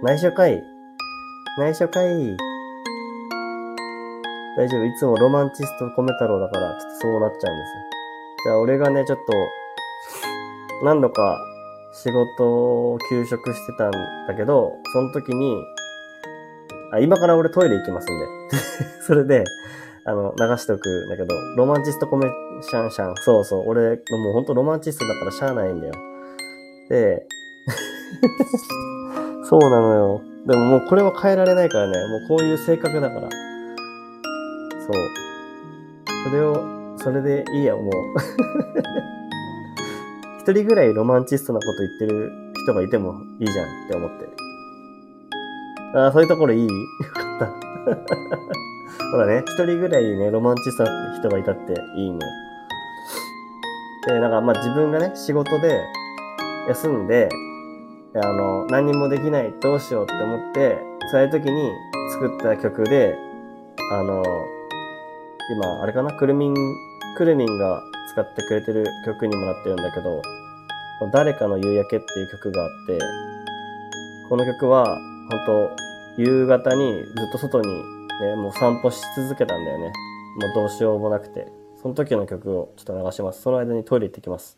[0.03, 0.61] 内緒会。
[1.57, 2.35] 内緒会。
[4.57, 4.85] 大丈夫。
[4.85, 7.53] いつもロマンチストコメ太郎だから、ちょっとそうなっちゃうんですよ。
[8.43, 9.33] じゃあ俺がね、ちょっと、
[10.83, 11.39] 何度か
[11.93, 13.91] 仕事を休職してたん
[14.27, 15.55] だけど、その時に、
[16.91, 18.57] あ、今から俺トイレ行きますんで。
[19.07, 19.45] それで、
[20.07, 22.27] あの、流しておくんだけど、ロマンチストコメ
[22.61, 23.15] シャンシャン。
[23.17, 25.93] そうそう、俺、もうほんとロマンチストだからしゃあないんだよ。
[26.89, 27.27] で、
[29.43, 30.21] そうなのよ。
[30.45, 31.97] でももうこれは変えられないからね。
[32.07, 33.21] もうこういう性格だから。
[33.21, 33.27] そ
[34.87, 34.91] う。
[36.29, 36.63] それを、
[36.97, 37.91] それでいいや、もう。
[40.39, 42.31] 一人ぐらいロマンチストなこと言ってる
[42.63, 44.25] 人がいてもいいじゃんって思って。
[45.95, 46.67] ああ、そういうところいい？
[46.67, 46.69] よ
[47.13, 47.51] かっ
[47.85, 47.97] た。
[49.11, 52.19] ほらね、一人ぐらいね、ロマンチストな人がいたっていいの。
[54.07, 55.81] で、なんかまあ自分がね、仕事で
[56.69, 57.29] 休んで、
[58.15, 60.79] あの、何もできない、どうしようって思って、
[61.11, 61.71] そういう時に
[62.13, 63.15] 作った曲で、
[63.91, 64.23] あの、
[65.55, 66.55] 今、あれかな、くるみん、
[67.17, 67.81] くるみんが
[68.11, 70.21] 使ってくれてる曲にもなってるんだけど、
[71.11, 72.99] 誰かの夕焼けっていう曲があって、
[74.29, 74.97] この曲は、
[75.29, 77.67] 本当夕方にずっと外に
[78.21, 79.93] ね、もう散歩し続けたんだよね。
[80.39, 81.47] もうどうしようもなくて。
[81.81, 83.41] その時の曲をちょっと流します。
[83.41, 84.57] その間にトイレ行ってきます。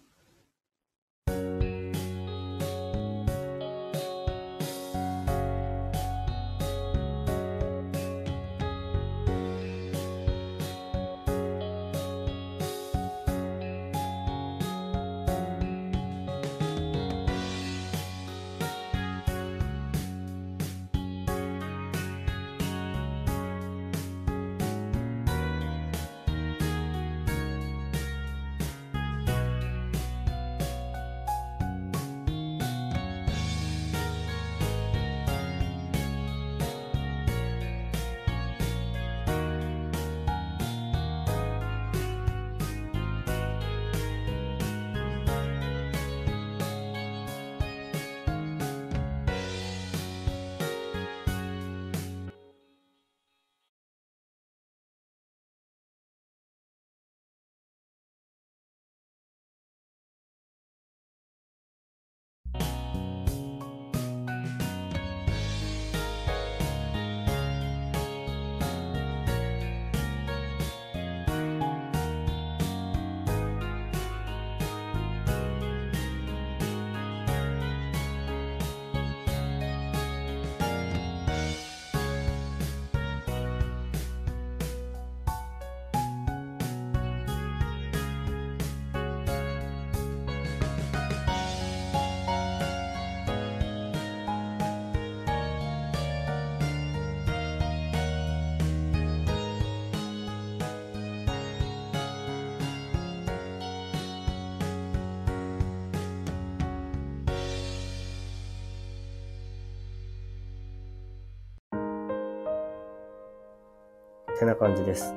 [114.39, 115.13] てな感じです。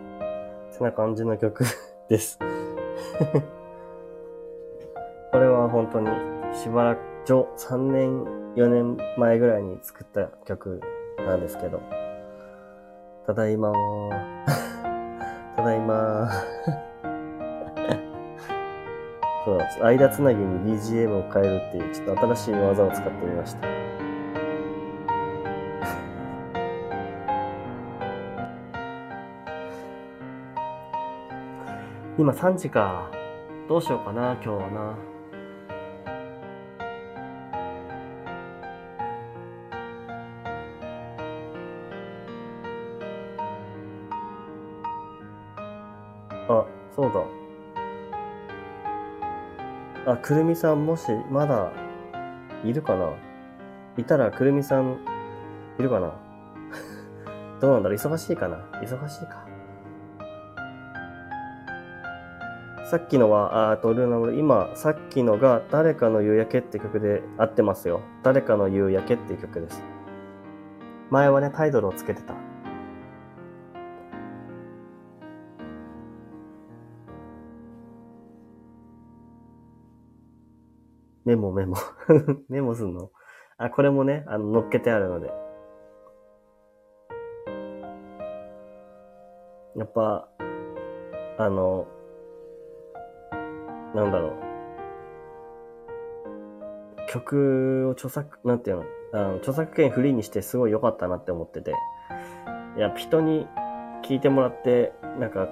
[0.77, 1.65] てな感じの曲
[2.11, 2.41] です。
[5.31, 6.09] これは本当に
[6.53, 8.25] しばらく、ちょ、3年、
[8.57, 10.81] 4年前ぐらいに作った曲
[11.19, 11.81] なんですけど、
[13.27, 14.11] ただいまー
[15.57, 16.31] ただいまー
[19.45, 23.69] そうなんです、間つなぎに BGM を変えるっていう、ちょっと新しい技を使ってみました。
[32.19, 33.11] 今3時か。
[33.69, 34.97] どうしようかな、今日はな。
[46.49, 47.13] あ、そう
[50.05, 50.13] だ。
[50.13, 51.73] あ、くるみさんもし、まだ、
[52.63, 53.09] いるかな
[53.97, 54.99] いたら、くるみさん、
[55.79, 56.13] いるかな
[57.59, 59.42] どうなんだろう忙しいかな忙しいか。
[62.93, 68.03] さっきのは、あと、ルーナブル今、さっきのが、誰かの夕焼けって曲で合ってますよ。
[68.23, 69.83] 誰かの夕焼けっていう曲です。
[71.09, 72.35] 前はね、タイトルをつけてた。
[81.25, 81.79] メモメモ
[82.51, 83.11] メモすんの？
[83.57, 85.33] あ、これもね、あの、乗っけてあるので。
[89.77, 90.29] やっぱ、
[91.39, 91.87] あの、
[93.95, 94.33] なんだろう。
[97.09, 98.85] 曲を著作、なんていうの？
[99.15, 101.75] あの著作権フリーにしてすごい良かったなって思ってて。
[102.77, 103.47] いや、人に
[104.03, 105.49] 聞いてもらって、なんか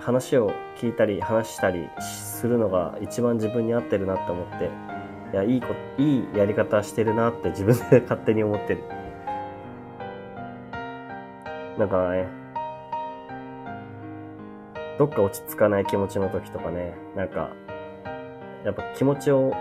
[0.00, 4.70] 話を聞いたり話したりするのが一番自分に合ってるなって思って、
[5.34, 5.68] いや、いいこ、
[5.98, 8.84] いいやり方してるなって自分で勝手に思ってる。
[11.78, 12.26] なんかね、
[14.98, 17.50] どっか落ち着かない気持ちの時とかね、なんか、
[18.64, 19.52] やっぱ気持ちを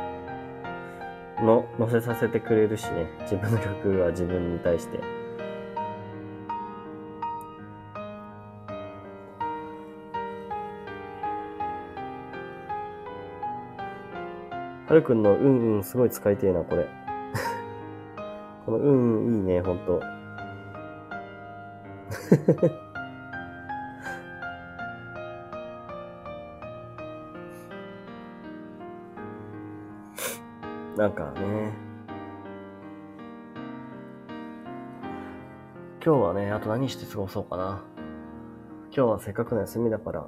[1.40, 5.00] の乗せさせてくれるしね、自分の曲は自分に対して。
[14.88, 16.86] はるくんのうんうんすごい使いてえな、これ。
[18.66, 20.02] このうんうんいいね、ほんと。
[31.02, 31.74] なんかね。
[36.06, 37.82] 今日はね、あと何して過ごそうかな。
[38.96, 40.28] 今日はせっかくの休みだから。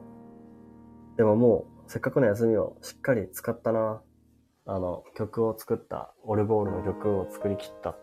[1.15, 4.01] でももう、せっかくの休みをしっかり使ったな。
[4.65, 7.95] あの、曲を作った、オルゴールの曲を作り切った。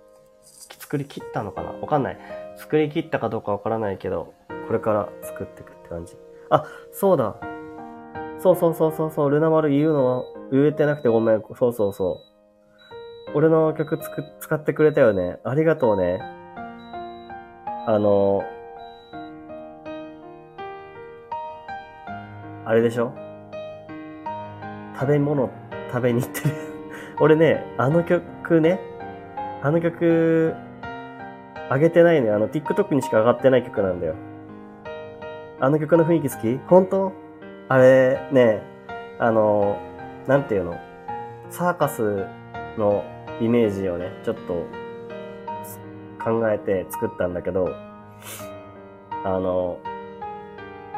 [0.78, 1.72] 作り切ったのかな？
[1.72, 2.18] わかんない。
[2.56, 4.32] 作り切ったかどうかわからないけど、
[4.68, 6.16] これから作っていくって感じ。
[6.50, 7.34] あ、そうだ。
[8.38, 11.42] そうそうそうそうそう、ルナ丸言うのは言えてなくてごめん。
[11.58, 12.29] そうそうそう。
[13.34, 15.38] 俺の曲つく使ってくれたよね。
[15.44, 16.20] ありがとうね。
[17.86, 18.42] あの、
[22.64, 23.12] あれでしょ？
[24.94, 25.50] 食べ物
[25.90, 26.54] 食べに行ってる
[27.20, 28.80] 俺ね、あの曲ね、
[29.62, 30.54] あの曲、
[31.70, 32.30] 上げてないね。
[32.30, 34.14] あの、TikTok にしか上がってない曲なんだよ。
[35.60, 36.60] あの曲の雰囲気好き？
[36.68, 37.12] 本当？
[37.68, 38.62] あれ、ね、
[39.18, 39.76] あの、
[40.26, 40.74] なんていうの？
[41.48, 42.26] サーカス
[42.76, 43.04] の
[43.41, 44.66] イメージをね、ちょっと
[46.22, 47.74] 考えて作ったんだけど、
[49.24, 49.78] あの、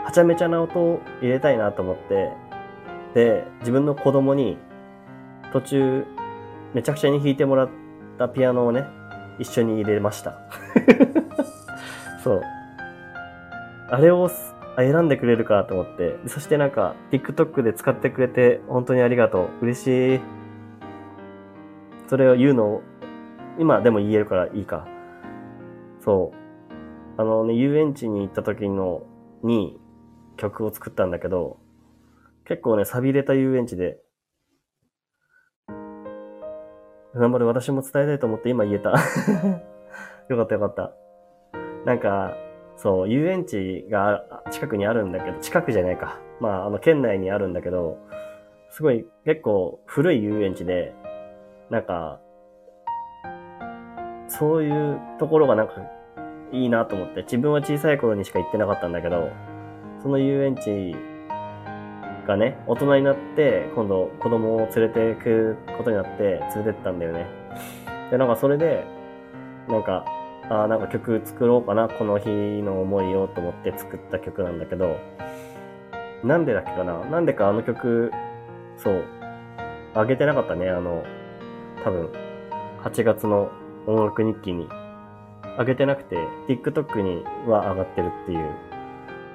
[0.04, 2.32] はちゃめちゃな音を入れたいなと思って、
[3.14, 4.58] で、自分の子供に
[5.52, 6.04] 途中、
[6.74, 7.68] めちゃくちゃに弾いてもらっ
[8.18, 8.84] たピアノをね、
[9.38, 10.38] 一緒に入れました。
[12.22, 12.42] そう。
[13.90, 14.30] あれを
[14.76, 16.16] 選んでくれるかと思って。
[16.26, 19.66] そしてなんか、TikTok で使ってくれて、本当にありがとう。
[19.66, 20.41] 嬉しい。
[22.08, 22.82] それを言うのを、
[23.58, 24.86] 今でも言えるからいいか。
[26.00, 27.20] そう。
[27.20, 29.02] あのね、遊園地に行った時の、
[29.42, 29.78] に
[30.36, 31.58] 曲を作ったんだけど、
[32.44, 33.98] 結構ね、錆びれた遊園地で、
[37.14, 38.90] 頑張る私も伝えたいと思って今言えた。
[40.28, 40.92] よかったよかった。
[41.84, 42.34] なんか、
[42.76, 46.18] そう、遊園地が近くにあるんだけど、近くじゃないか。
[46.40, 47.98] まあ、あの、県内にあるんだけど、
[48.70, 50.94] すごい結構古い遊園地で、
[51.72, 52.20] なんか、
[54.28, 55.72] そういうところがなんか
[56.52, 59.30] いいなと思って、自分は小さい頃にしか行ってなかったんだけど、
[60.02, 60.94] その遊園地
[62.26, 67.26] がね、大人になって、今度子供を連れて行くことになって連れてったんだよね。
[68.10, 68.84] で、なんかそれで、
[69.66, 70.04] なんか、
[70.50, 74.98] あなんか曲作ろうかな、この日の思いをと思って作った曲なんだけど、
[76.22, 78.12] なんでだっけかななんでかあの曲、
[78.76, 79.04] そう、
[79.94, 81.02] あげてなかったね、あの、
[81.84, 82.10] 多分、
[82.84, 83.50] 8月の
[83.86, 84.68] 音楽日記に。
[85.58, 86.16] あげてなくて、
[86.48, 88.54] TikTok には上がってるっていう、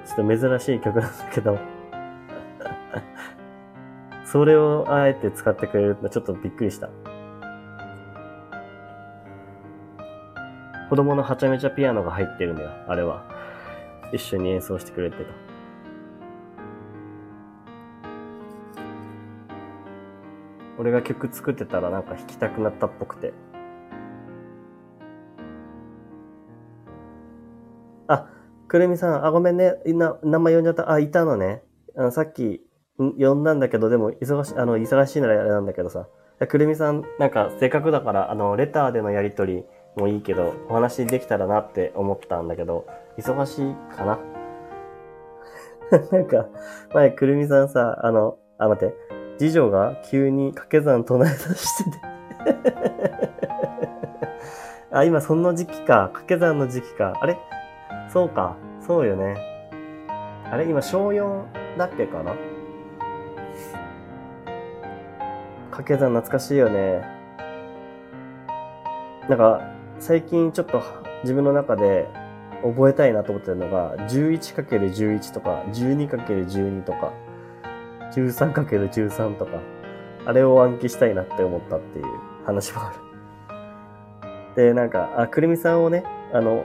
[0.04, 1.58] ちょっと珍しい曲なんだけど、
[4.24, 6.88] それをあえて使ってくれるのちょっとびっくりした。
[10.90, 13.22] 子供のはちゃめちゃピアノが入ってるんだよ、あれは。
[14.12, 15.47] 一緒に演奏してくれてた。
[20.78, 23.32] 俺が曲作ってたらなんか弾きたくなったっぽくて。
[28.06, 28.28] あ、
[28.68, 29.74] くるみさん、あ、ごめんね。
[29.86, 30.90] な、名前呼んじゃった。
[30.90, 31.62] あ、いたのね。
[31.96, 32.62] あの、さっき、
[32.96, 36.06] 呼んだんだけど、でも、忙し、あの、忙しいならあれなんだけどさ。
[36.46, 39.64] くるみさん、なんか、せっかくだから、あの、レターでのやりとり
[39.96, 42.86] もいいけど、お話できたらなって思ったんだけど、
[43.18, 44.18] 忙しいかな？
[46.12, 46.46] なんか、
[46.94, 48.94] 前、くるみさんさ、あの、あ、待って、
[49.38, 51.98] 次女が急に掛け算唱え出してて
[54.90, 56.10] あ、今その時期か。
[56.12, 57.14] 掛け算の時期か。
[57.20, 57.38] あれ？
[58.08, 58.56] そうか。
[58.80, 59.36] そうよね。
[60.50, 60.64] あれ？
[60.64, 61.44] 今小4
[61.76, 62.34] だっけかな？
[65.70, 67.02] 掛け算懐かしいよね。
[69.28, 69.60] なんか、
[69.98, 70.82] 最近ちょっと
[71.22, 72.08] 自分の中で
[72.62, 77.12] 覚えたいなと思ってるのが、11×11 とか、12×12 とか、
[78.12, 79.60] 13×13 とか、
[80.26, 82.06] あれを暗記したいなって思ったっていう
[82.44, 83.08] 話もある。
[84.56, 86.64] で、なんか、あ、くるみさんをね、あの、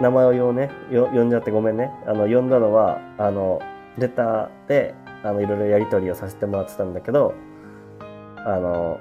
[0.00, 1.90] 名前をね、呼んじゃってごめんね。
[2.06, 3.60] あの、呼んだのは、あの、
[3.98, 7.34] レターで、あの、いろいろやりとりをさせてもらってたんだけど、
[8.36, 8.98] あの、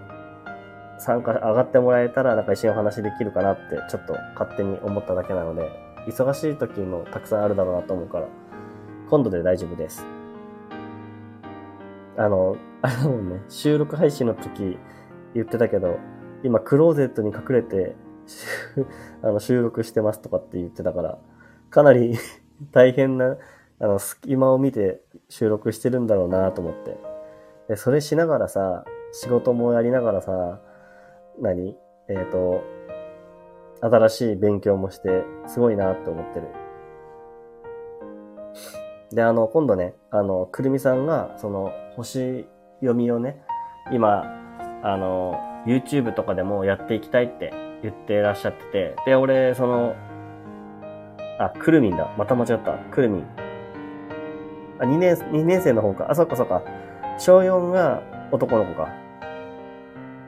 [1.00, 5.70] 参加、上がってもらえたら、なんか一緒にお話できるかなって、ちょっと勝手に思っただけなので、
[6.08, 8.28] 忙しい時もたくさんあるだろうなと思うから、
[9.10, 10.06] 今度で大丈夫です。
[12.20, 14.78] あの、 あれだもんね、収録配信の時
[15.34, 15.98] 言ってたけど、
[16.44, 17.96] 今クローゼットに隠れて
[19.24, 21.18] あの収録してますとかって言ってたから、
[21.70, 22.16] かなり
[22.72, 23.38] 大変な、
[23.80, 26.98] あの、隙間を見て収録してるんだろうなと思って。
[27.70, 28.84] で、それしながらさ、
[29.14, 30.60] 仕事もやりながらさ、
[31.40, 31.78] 何？
[32.10, 32.64] えっ、ー、と、
[33.82, 36.48] 新しい勉強もして、すごいなって思ってる。
[39.12, 42.48] で、あの、今度ね、あの、くるみさんが、その、星
[42.80, 43.42] 読みをね、
[43.92, 44.24] 今、
[44.84, 49.96] あの、YouTube とかでもやっていきたいって言ってらっしゃってて、で、俺、その、
[51.40, 52.14] あ、くるみんだ。
[52.18, 52.74] また間違った。
[52.92, 53.24] くるみん。
[54.80, 56.08] あ、2年、2年生の方か。
[56.10, 56.62] あ、そっかそっか。
[57.18, 58.90] 小4が男の子か。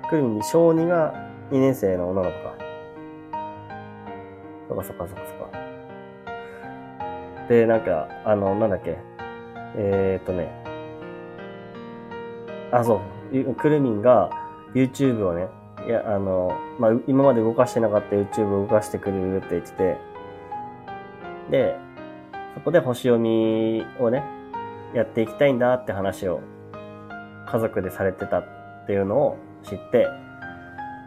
[0.09, 1.13] くるみん小2が
[1.51, 2.55] 2年生の女の子か。
[4.67, 5.60] そっかそっかそっかそっか。
[7.49, 8.97] で、なんか、あの、なんだっけ。
[9.75, 10.61] えー、っとね。
[12.71, 13.01] あ、そ
[13.31, 13.55] う。
[13.55, 14.29] くるみんが
[14.73, 15.47] YouTube をね、
[15.87, 19.97] いや、あの、まあ、今まで動かしてなかった YouTube を動かしてくれるって言ってて、
[21.49, 21.75] で、
[22.55, 24.23] そこで星読みをね、
[24.93, 26.41] やっていきたいんだって話を
[27.47, 30.07] 家族でされてたっていうのを知って、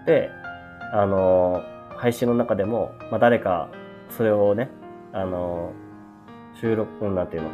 [0.06, 0.30] で、
[0.92, 1.62] あの、
[1.96, 3.68] 配信の中でも、まあ、誰か
[4.10, 4.70] それをね、
[5.12, 5.72] あの、
[6.64, 7.50] 収録、なんていうの、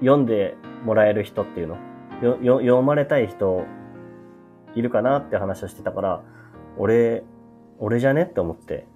[0.00, 1.76] 読んでもらえる人っていうの、
[2.20, 3.64] よ、よ、読まれたい人
[4.74, 6.22] いるかなって話をしてたから、
[6.78, 7.22] 俺、
[7.78, 8.88] 俺じゃねって思って。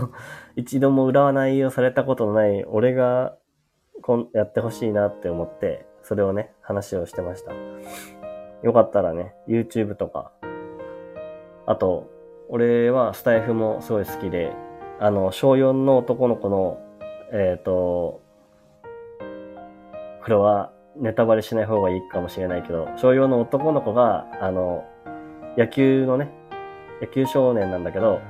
[0.56, 3.38] 一度も占いをされたことのない俺が
[4.02, 7.52] こんやってほしいなって思って、それをね、話をしてました。
[8.62, 10.32] よかったらね、YouTube とか、
[11.64, 12.10] あと、
[12.50, 14.52] 俺はスタイフもすごい好きで、
[15.00, 16.78] あの、小4の男の子の、
[17.32, 18.22] えっ、ー、と、
[20.22, 24.84] これはネタバレしない方がいいかもしれないけど、小4の男の子が、あの、
[25.56, 26.30] 野球のね、
[27.00, 28.20] 野球少年なんだけど、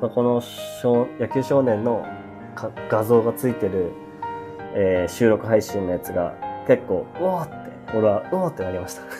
[0.00, 0.42] そこの
[1.18, 2.06] 野球少年の
[2.88, 3.92] 画像がついてる、
[4.74, 6.34] えー、収録配信のやつが
[6.66, 9.02] 結構、うおーって、俺は、うおーってなりました。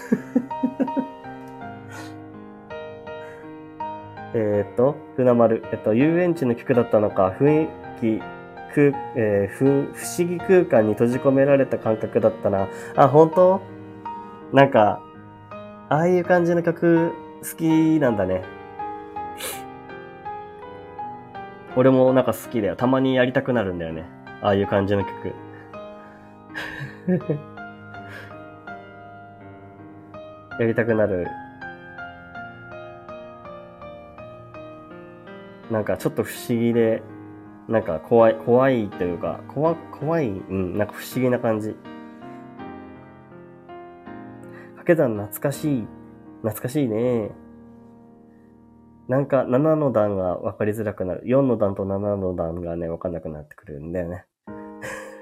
[4.32, 7.68] えっと、船丸、えっと、遊園地の曲だったのか、雰囲
[8.00, 8.22] 気、
[8.74, 12.68] 空、えー、不、不思議空間に閉じ込められた感覚だったな。
[12.96, 13.60] あ、本当？
[14.52, 15.00] なんか、
[15.88, 18.42] ああいう感じの曲好きなんだね。
[21.76, 22.76] 俺もなんか好きだよ。
[22.76, 24.04] たまにやりたくなるんだよね。
[24.42, 25.34] ああいう感じの曲。
[30.58, 31.26] やりたくなる。
[35.70, 37.02] なんかちょっと不思議で、
[37.70, 41.76] なんか怖い、怖いというか、怖、怖い、うん、なんか不思議な感じ。
[44.74, 45.86] 掛け算懐かしい。
[46.42, 47.30] 懐かしいね。
[49.06, 51.22] なんか7の段が分かりづらくなる。
[51.26, 54.24] 4の段と7の段がね、分かんなくなってくるんだよね。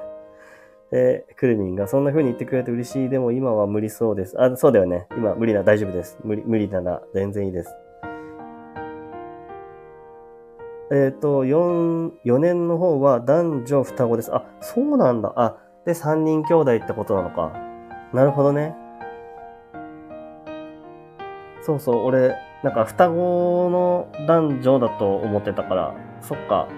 [0.91, 3.09] で、クルミンがそんな風に言ってくれて嬉しい。
[3.11, 4.41] でも今は無理そうです。
[4.41, 5.07] あ、そうだよね。
[5.19, 6.19] 今無理な、大丈夫です。
[6.25, 7.77] 無理、無理なら全然いいです。
[10.91, 14.35] えっ、ー、と、4、4年の方は男女双子です。
[14.35, 15.33] あ、そうなんだ。
[15.37, 17.53] あ、で、3人兄弟ってことなのか。
[18.13, 18.75] なるほどね。
[21.63, 26.69] そうそう、俺、なんか双子の男女だと思ってたから、そっか。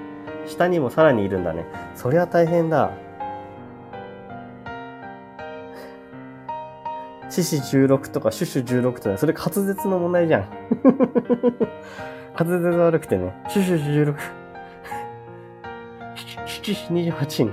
[0.47, 1.65] 下にもさらにいるんだね。
[1.95, 2.91] そりゃ大変だ。
[7.29, 10.49] 獅子16とかシュシュ16とか、それ滑舌の問題じゃん。
[12.41, 13.35] 滑舌悪くてね。
[13.51, 14.17] シュシュ16。
[16.17, 17.51] シュシュシュ28に。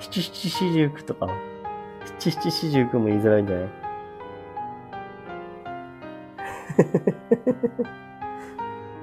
[0.00, 1.28] 七七四十九とか。
[2.18, 3.68] 七七四十九も言いづらいんじゃない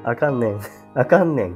[0.04, 0.60] あかんねん。
[0.96, 1.56] あかんねん。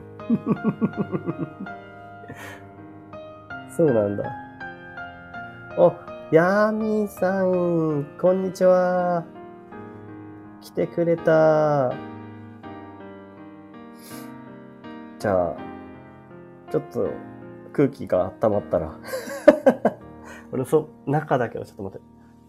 [3.76, 4.24] そうなんだ。
[5.80, 5.92] お、
[6.32, 9.26] ヤーミーさん、こんにちは。
[10.62, 11.94] 来てくれた。
[15.20, 15.56] じゃあ、
[16.72, 17.10] ちょっと
[17.74, 18.98] 空気が温まったら
[20.53, 22.06] 俺、そ、中だけど、ちょっと待って。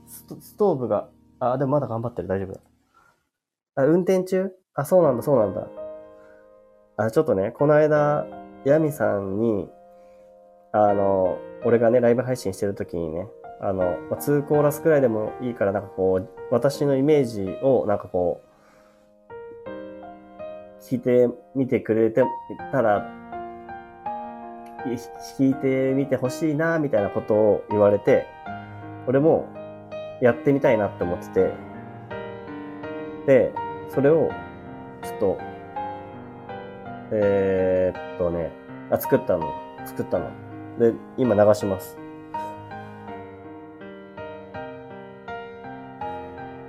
[0.06, 1.08] ストーブが、
[1.40, 2.28] あ、でもまだ頑張ってる。
[2.28, 2.60] 大丈夫だ。
[3.74, 4.52] あ、運転中？
[4.74, 5.66] あ、そうなんだ、そうなんだ。
[6.98, 8.26] あ、ちょっとね、この間、
[8.64, 9.68] ヤミさんに、
[10.70, 13.28] あの、俺がね、ライブ配信してる時にね、
[13.64, 18.52] あの、まあ、2コーラスくらいでもいいから、なんかこう、私のイメージを、なんかこう、
[20.82, 22.24] 聞いてみてくれて
[22.72, 23.08] たら、
[25.38, 28.26] 聞いてみてほしいな、みたいなことを言われて、
[29.06, 29.48] 俺も
[30.20, 31.52] やってみたいなって思ってて、
[33.28, 33.52] で、
[33.90, 34.28] それを、
[35.04, 35.38] ちょっと、
[37.12, 38.50] えー、っとね、
[38.90, 39.54] あ、作ったの。
[39.86, 40.30] 作ったの。
[40.80, 42.01] で、今流します。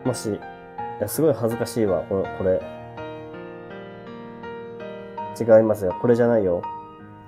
[0.05, 0.39] もし、い
[0.99, 2.61] や、すごい恥ずかしいわ、これ、これ。
[5.39, 5.97] 違いますよ。
[5.99, 6.61] これじゃないよ。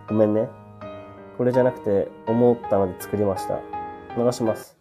[0.08, 0.50] ごめんね。
[1.38, 3.60] これじゃなくて、思ったので作りました。
[4.18, 4.75] 流します。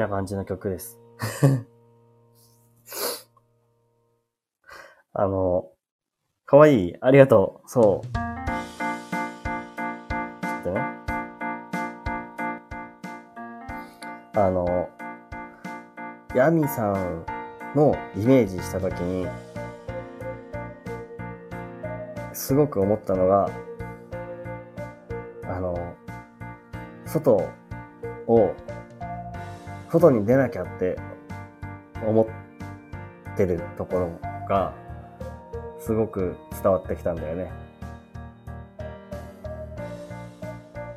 [0.00, 0.98] な感じの曲です。
[5.12, 5.70] あの、
[6.46, 6.96] かわいい。
[7.00, 7.68] ありがとう。
[7.68, 8.06] そう。
[8.06, 10.80] ちょっとね。
[14.34, 14.88] あの、
[16.34, 17.26] ヤミさん
[17.74, 19.26] のイメージしたときに、
[22.32, 23.50] すごく思ったのが、
[25.44, 25.94] あの、
[27.04, 27.48] 外
[28.26, 28.54] を
[29.90, 30.96] 外に出なきゃって
[32.06, 34.10] 思ってるところ
[34.48, 34.72] が、
[35.80, 37.50] すごく伝わってきたんだよね。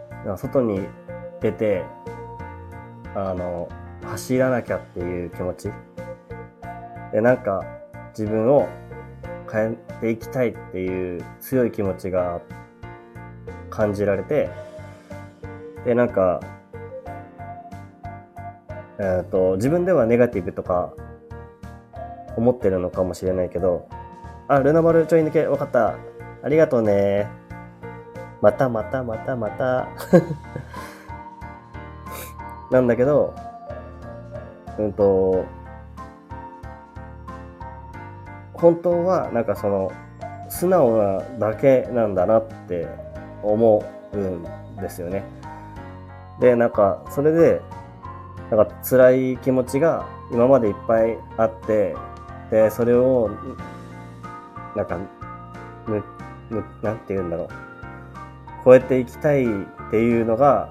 [0.10, 0.88] だから外に
[1.42, 1.84] 出て、
[3.16, 3.68] あの、
[4.04, 5.72] 走らなきゃっていう気持ち。
[7.12, 7.64] で、なんか
[8.18, 8.68] 自分を
[9.52, 12.42] 変えていきたいっていう強い気持ちが
[13.72, 14.50] 感じられて、
[15.84, 16.42] で、なんか
[19.04, 20.94] えーと、自分ではネガティブとか
[22.38, 23.90] 思ってるのかもしれないけど、
[24.48, 25.98] あ、ルナバルちょい抜け、わかった。
[26.42, 27.28] ありがとうね。
[28.42, 29.90] またまたまたまた。
[32.72, 33.34] なんだけど、
[34.80, 35.44] うんと、
[38.54, 39.92] 本当はなんかその、
[40.48, 42.88] 素直なだけなんだなって
[43.44, 44.46] 思うん
[44.78, 45.26] ですよね。
[46.40, 47.62] で、なんか、それで、
[48.56, 51.96] なんか辛い気持ちが今までいっぱいあって、
[52.52, 53.32] で、それを、
[54.76, 55.00] なんか、
[55.88, 56.04] む、
[56.52, 57.50] む、なんて言うんだろう。
[58.64, 59.48] 超えていきたいっ
[59.90, 60.70] ていうのが、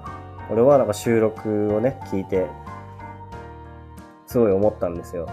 [0.49, 2.47] 俺はなんか収録をね、聞いて、
[4.27, 5.27] すごい思ったんですよ。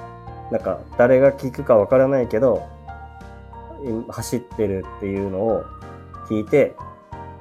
[0.51, 2.67] なんか、誰が聞くかわからないけど、
[4.09, 5.63] 走ってるっていうのを
[6.29, 6.75] 聞いて、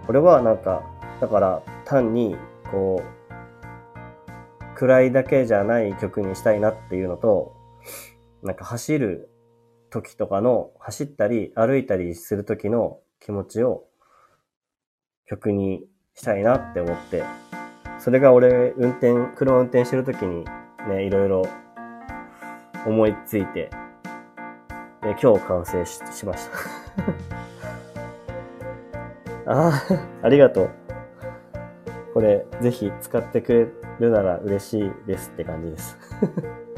[0.08, 0.84] 俺はなんか、
[1.20, 2.38] だから単に、
[2.70, 3.19] こう、
[4.80, 7.54] 暗いだけじゃない曲にしたいなっていうのと、
[8.44, 9.30] なんか走る
[9.90, 13.84] 時とかの、走ったり歩いたりする時の気持ちを
[15.26, 15.84] 曲に
[16.16, 17.26] したいなって思って、
[18.00, 20.46] それが俺運転、車運転してる時に
[20.88, 21.46] ね、いろいろ
[22.86, 23.70] 思いついて、
[25.04, 26.48] え今日完成ししまし
[29.46, 29.84] た ああ、
[30.24, 30.70] ありがとう。
[32.14, 35.98] これ、ぜひ使ってくれるなら嬉しいですって感じです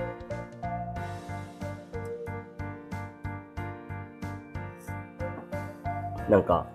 [6.30, 6.66] なんか、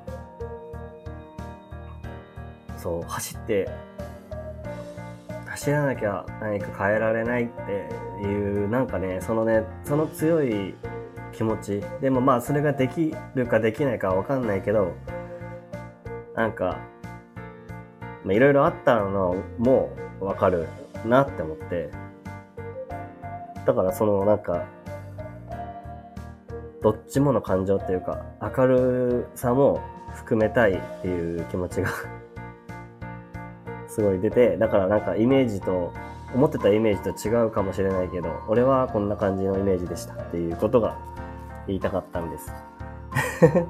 [2.77, 3.68] そう、走って、
[5.47, 10.74] 走らなきゃ何か変えられないっていう、なんかね、そのね、その強い
[11.32, 11.82] 気持ち。
[12.02, 14.93] でもまあ、それができるかできないかわかんないけど、
[16.35, 16.78] なんか、
[18.27, 19.90] いろいろあったのも
[20.20, 20.68] わかる
[21.05, 21.90] なって思って、
[23.66, 24.64] だからそのなんか、
[26.82, 29.80] どっちもの感情っていうか、明るさも
[30.14, 31.90] 含めたいっていう気持ちが
[33.88, 35.93] すごい出て、だからなんかイメージと、
[36.34, 40.98] 思ってたイメージと違うかもしれないけど、俺はこんな感じのイメージでしたっていうことが
[41.66, 42.52] 言いたかったんです。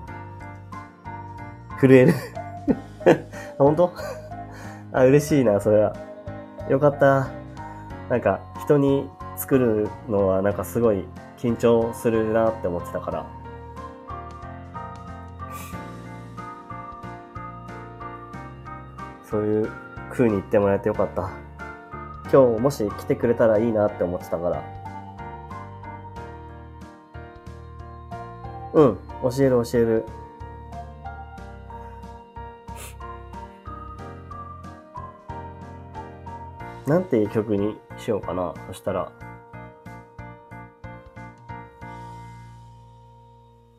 [1.81, 2.15] 震える
[3.59, 3.93] 本当？
[4.93, 5.95] あ、嬉しいな、それは。
[6.69, 7.29] よかった。
[8.11, 11.05] なんか、人に作るのはなんかすごい
[11.39, 13.25] 緊張するなって思ってたから。
[19.25, 19.71] そういう
[20.11, 21.31] 風に言ってもらえてよかった。
[22.33, 24.61] 今日もし来てくれたらいいなって思ってたから。
[28.75, 30.05] うん、教える教える。
[36.87, 38.55] なんていう曲にしようかな。
[38.69, 39.11] そしたら。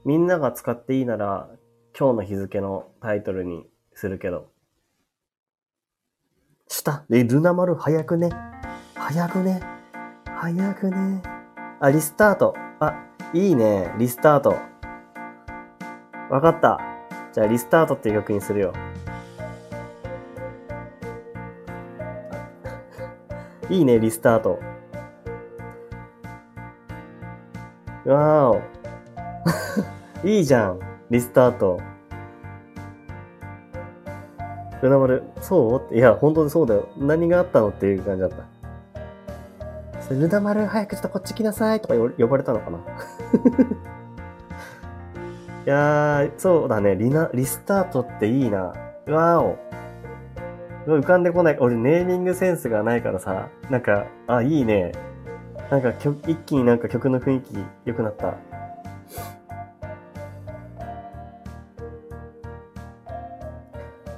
[0.04, 1.50] みんなが使っていいなら、
[1.98, 4.50] 今日の日付のタイトルにするけど。
[6.68, 8.30] したえ、ルナ丸早くね。
[8.96, 9.62] 早くね。
[10.26, 11.22] 早くね。
[11.80, 12.56] あ、リスタート。
[12.80, 12.94] あ、
[13.34, 13.94] いいね。
[13.98, 14.56] リスタート。
[16.30, 16.80] わかった。
[17.34, 18.74] じゃあリスタートっていう曲にするよ。
[23.70, 24.60] いいね、リスタート。
[28.06, 28.62] わー
[30.24, 30.28] お。
[30.28, 30.80] いいじゃん、
[31.10, 31.80] リスタート。
[34.82, 35.96] ルナ丸、そう？
[35.96, 36.88] いや、本当にそうだよ。
[36.98, 38.38] 何があったのっていう感じだった。
[40.14, 42.78] ルナ丸、早くちょっとこっち来なさいとか呼ばれたのかな
[45.66, 46.96] いやー、そうだね。
[46.96, 48.60] リナ、リスタートっていいな。
[48.68, 49.58] わーお。
[50.96, 51.58] 浮かんでこない。
[51.60, 54.94] 俺ネーミングセンスがないからさ、なんか、あ、いいね。
[55.70, 58.36] なんか曲、一気になんか曲の雰囲気良くなった。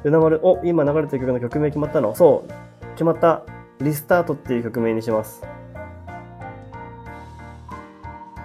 [0.04, 2.16] ルナ丸、お、今流れてる曲の曲名決まったの？
[2.16, 3.44] そう、決まった。
[3.80, 5.42] リスタートっていう曲名にします。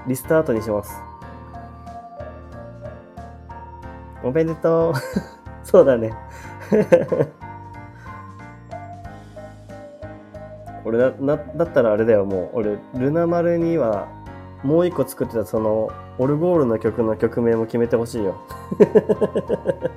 [0.06, 0.94] リスタートにします。
[4.22, 4.94] おめでとう。
[5.62, 6.14] そうだね。
[10.94, 12.58] 俺だなだったらあれだよもう。
[12.58, 14.08] 俺ルナ丸には
[14.62, 18.40] もう一個作ってたそのオルゴールの曲の曲名も決めてほしいよ。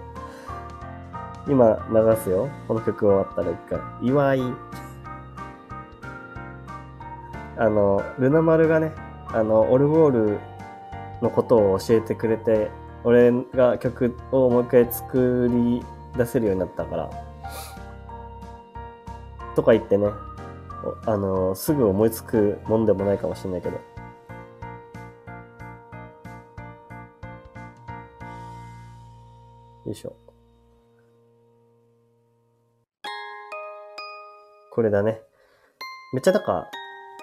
[1.48, 2.50] 今流すよ。
[2.68, 3.80] この曲終わったら一回。
[4.02, 4.54] 岩井。
[7.60, 8.92] あのルナ丸がね
[9.30, 10.40] あのオルゴール
[11.22, 12.70] のことを教えてくれて
[13.04, 15.84] 俺が曲をもう一回作り
[16.16, 17.10] 出せるようになったから。
[19.56, 20.10] とか言ってね。
[21.06, 23.76] あの、すぐ思いつくもんでもないかもしれないけど。
[29.86, 30.16] よいしょ。
[34.72, 35.22] これだね。
[36.14, 36.68] めっちゃなんか、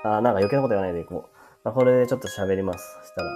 [0.02, 1.68] あ、なんか余計なこと言わないでいこう。
[1.68, 2.78] あ、これでちょっと喋ります。
[3.06, 3.30] したら。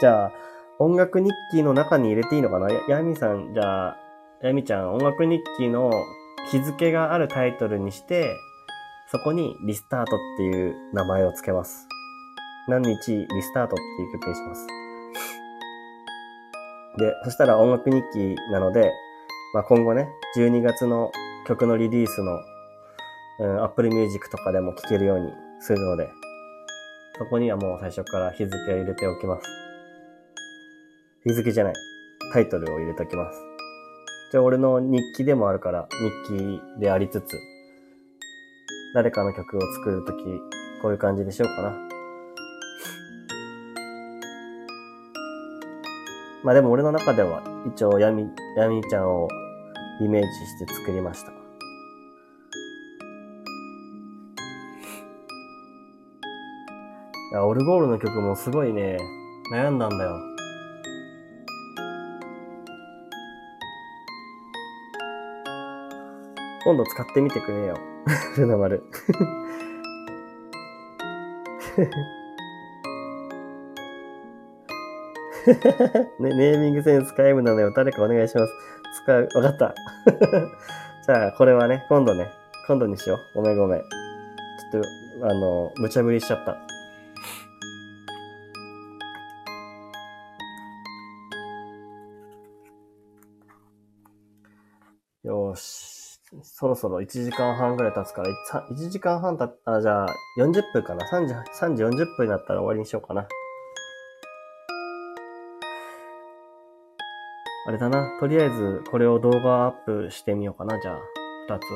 [0.00, 0.32] じゃあ、
[0.78, 2.70] 音楽日記の中に入れていいのかな？
[2.70, 3.96] や、やみさん、じゃあ、
[4.42, 5.90] やみちゃん、音楽日記の
[6.50, 8.36] 日付があるタイトルにして、
[9.14, 11.86] そこにリスタートっていう名前を付けます。
[12.66, 14.66] 何日リスタートっていう曲にします。
[16.98, 18.90] で、そしたら音楽日記なので、
[19.54, 21.12] まあ、今後ね、12月の
[21.46, 22.40] 曲のリリースの、
[23.38, 25.30] うん、Apple Music とかでも聴けるように
[25.60, 26.08] するので、
[27.16, 29.48] そこにはもう最初から日付を入れておきます。
[31.24, 31.74] 日付じゃない。
[32.32, 33.38] タイトルを入れておきます。
[34.32, 35.86] じゃあ俺の日記でもあるから、
[36.26, 37.38] 日記でありつつ、
[38.94, 40.22] 誰かの曲を作るとき、
[40.80, 41.72] こういう感じにしようかな。
[46.44, 49.26] まあでも俺の中では一応ヤミ、ヤミちゃんを
[50.00, 51.32] イメージして作りました。
[51.32, 51.34] い
[57.32, 58.96] や、オルゴールの曲もすごいね、
[59.52, 60.33] 悩んだんだよ。
[66.64, 67.78] 今度使ってみてくれよ。
[68.36, 68.82] ルナ丸。
[76.20, 77.70] ね、ネーミングセンス皆無なのよ。
[77.74, 78.52] 誰かお願いします。
[79.02, 79.28] 使う。
[79.34, 79.74] わかった。
[81.06, 82.30] じゃあ、これはね、今度ね、
[82.66, 83.36] 今度にしよう。
[83.36, 83.80] ごめんごめん。
[83.80, 84.82] ちょっ
[85.20, 86.56] と、あの、無茶ぶりしちゃった。
[96.64, 98.30] そろそろ1時間半ぐらい経つから、
[98.70, 100.08] 1時間半たっあ、じゃあ
[100.38, 103.28] 40分かな ?3 時、3時40分になったら終わりにしようかな。
[107.66, 108.18] あれだな。
[108.18, 110.80] とりあえず、これを動画アップしてみようかな。
[110.80, 110.94] じゃあ、
[111.50, 111.66] 2つを。
[111.66, 111.70] ち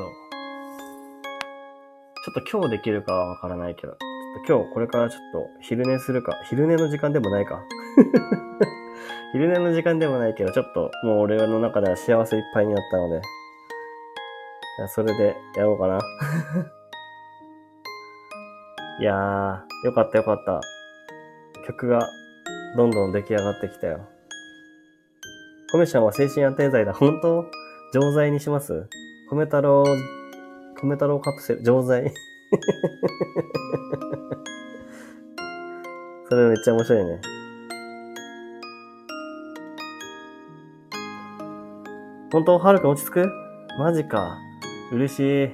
[2.29, 3.93] ょっと今日できるかはわからないけど。
[3.93, 6.33] ちょっと今日これからちょっと昼寝するか。
[6.49, 7.63] 昼寝の時間でもないか。
[9.33, 13.21] 昼寝の時間でもないけど、ちょっともう俺の中では幸せいっぱいになったので。
[14.87, 15.99] それでやろうかな。
[19.01, 20.61] いやー、よかったよかった。
[21.67, 22.09] 曲が
[22.77, 24.01] どんどん出来上がってきたよ。
[25.73, 26.93] コメちゃんは精神安定剤だ。
[26.93, 27.45] 本当？
[27.93, 28.89] 錠剤にします？
[29.31, 29.85] 米太郎、
[30.81, 32.13] 米太郎カプセル、錠剤
[36.29, 37.21] それめっちゃ面白いね。
[42.33, 42.59] 本当？
[42.59, 43.31] はるくん落ち着く？
[43.79, 44.39] マジか。
[44.91, 45.49] 嬉しい。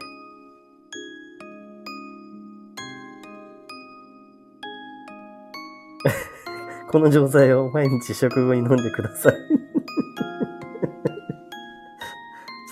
[6.90, 9.40] この錠剤を毎日食後に飲んでください ちょ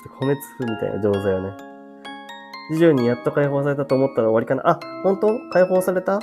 [0.01, 1.51] っと米粒みたいな錠剤をね。
[2.70, 4.62] 次女にやっと解放されたと思ったら終わりかな。
[4.70, 5.36] あ、本当？
[5.51, 6.20] 解放された？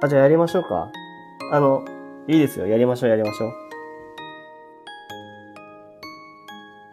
[0.00, 0.88] あ、じゃあやりましょうか。
[1.52, 1.84] あの、
[2.28, 2.66] いいですよ。
[2.68, 3.52] やりましょう、やりましょう。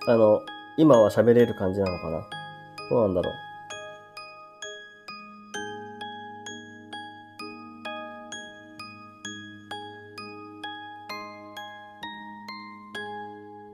[0.09, 0.41] あの、
[0.77, 2.36] 今は喋れる感じなのかな？
[2.89, 3.33] どうなんだろう。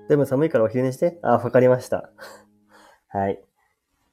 [0.09, 1.17] でも寒いからお昼寝して？
[1.23, 2.11] あ、わかりました。
[3.09, 3.43] はい。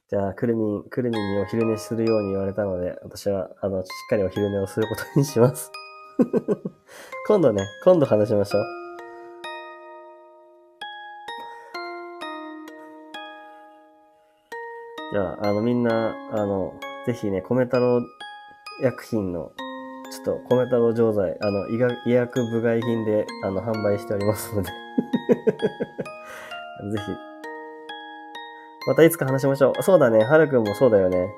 [0.09, 5.71] じゃあ、くるみん、くるみんにお昼寝するように言われたので、私は、あの、しっかりお昼寝をすることにします。
[7.27, 8.80] 今度ね、今度話しましょう。
[15.11, 16.73] じゃあ、あの、みんな、あの、
[17.05, 18.01] ぜひね、米太郎
[18.81, 19.51] 薬品の、
[20.09, 24.75] ちょっと、米太郎錠剤、あの、医学、医薬部外品で、あの、販売しておりますので ぜ
[27.05, 27.11] ひ。
[28.87, 29.83] またいつか話しましょう。
[29.83, 30.23] そうだね。
[30.23, 31.29] はるくんもそうだよね。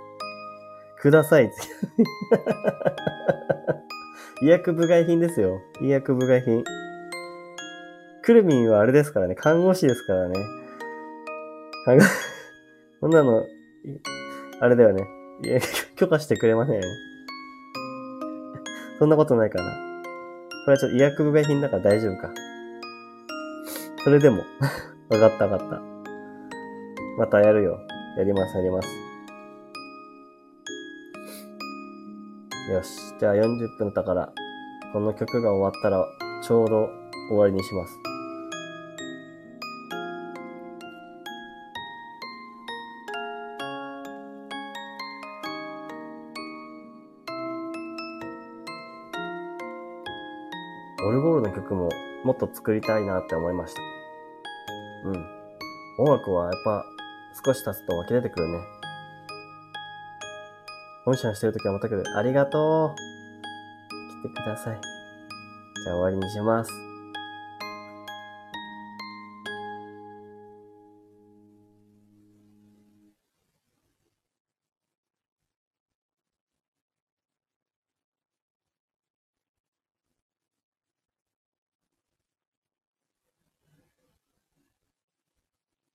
[0.99, 1.51] ください。
[4.41, 5.61] 医薬部外品ですよ。
[5.81, 6.63] 医薬部外品。
[8.21, 9.35] くるみんはあれですからね。
[9.35, 10.35] 看護師ですからね。
[13.01, 13.45] こんなの、
[14.59, 15.07] あれだよね。
[15.43, 15.59] いや、
[15.95, 16.81] 許可してくれません。
[18.99, 19.71] そんなことないかな。
[20.65, 22.31] これはちょっと医薬部品だから大丈夫か。
[24.03, 24.43] それでも。
[25.09, 25.81] わかったわかった。
[27.17, 27.79] またやるよ。
[28.17, 28.87] やります、やります。
[32.71, 33.13] よし。
[33.19, 34.33] じゃあ40分だから、
[34.93, 36.05] この曲が終わったら、
[36.41, 36.89] ちょうど
[37.29, 38.12] 終わりにします。
[52.23, 53.81] もっと作りたいなって思いました。
[55.09, 55.25] うん。
[55.99, 56.85] 音楽はやっぱ
[57.45, 58.59] 少し経つと湧き出てくるね。
[61.05, 62.03] 本社してるときはまたけど。
[62.15, 64.29] ありがとう。
[64.29, 64.79] 来てください。
[65.83, 66.92] じゃあ終わりにします。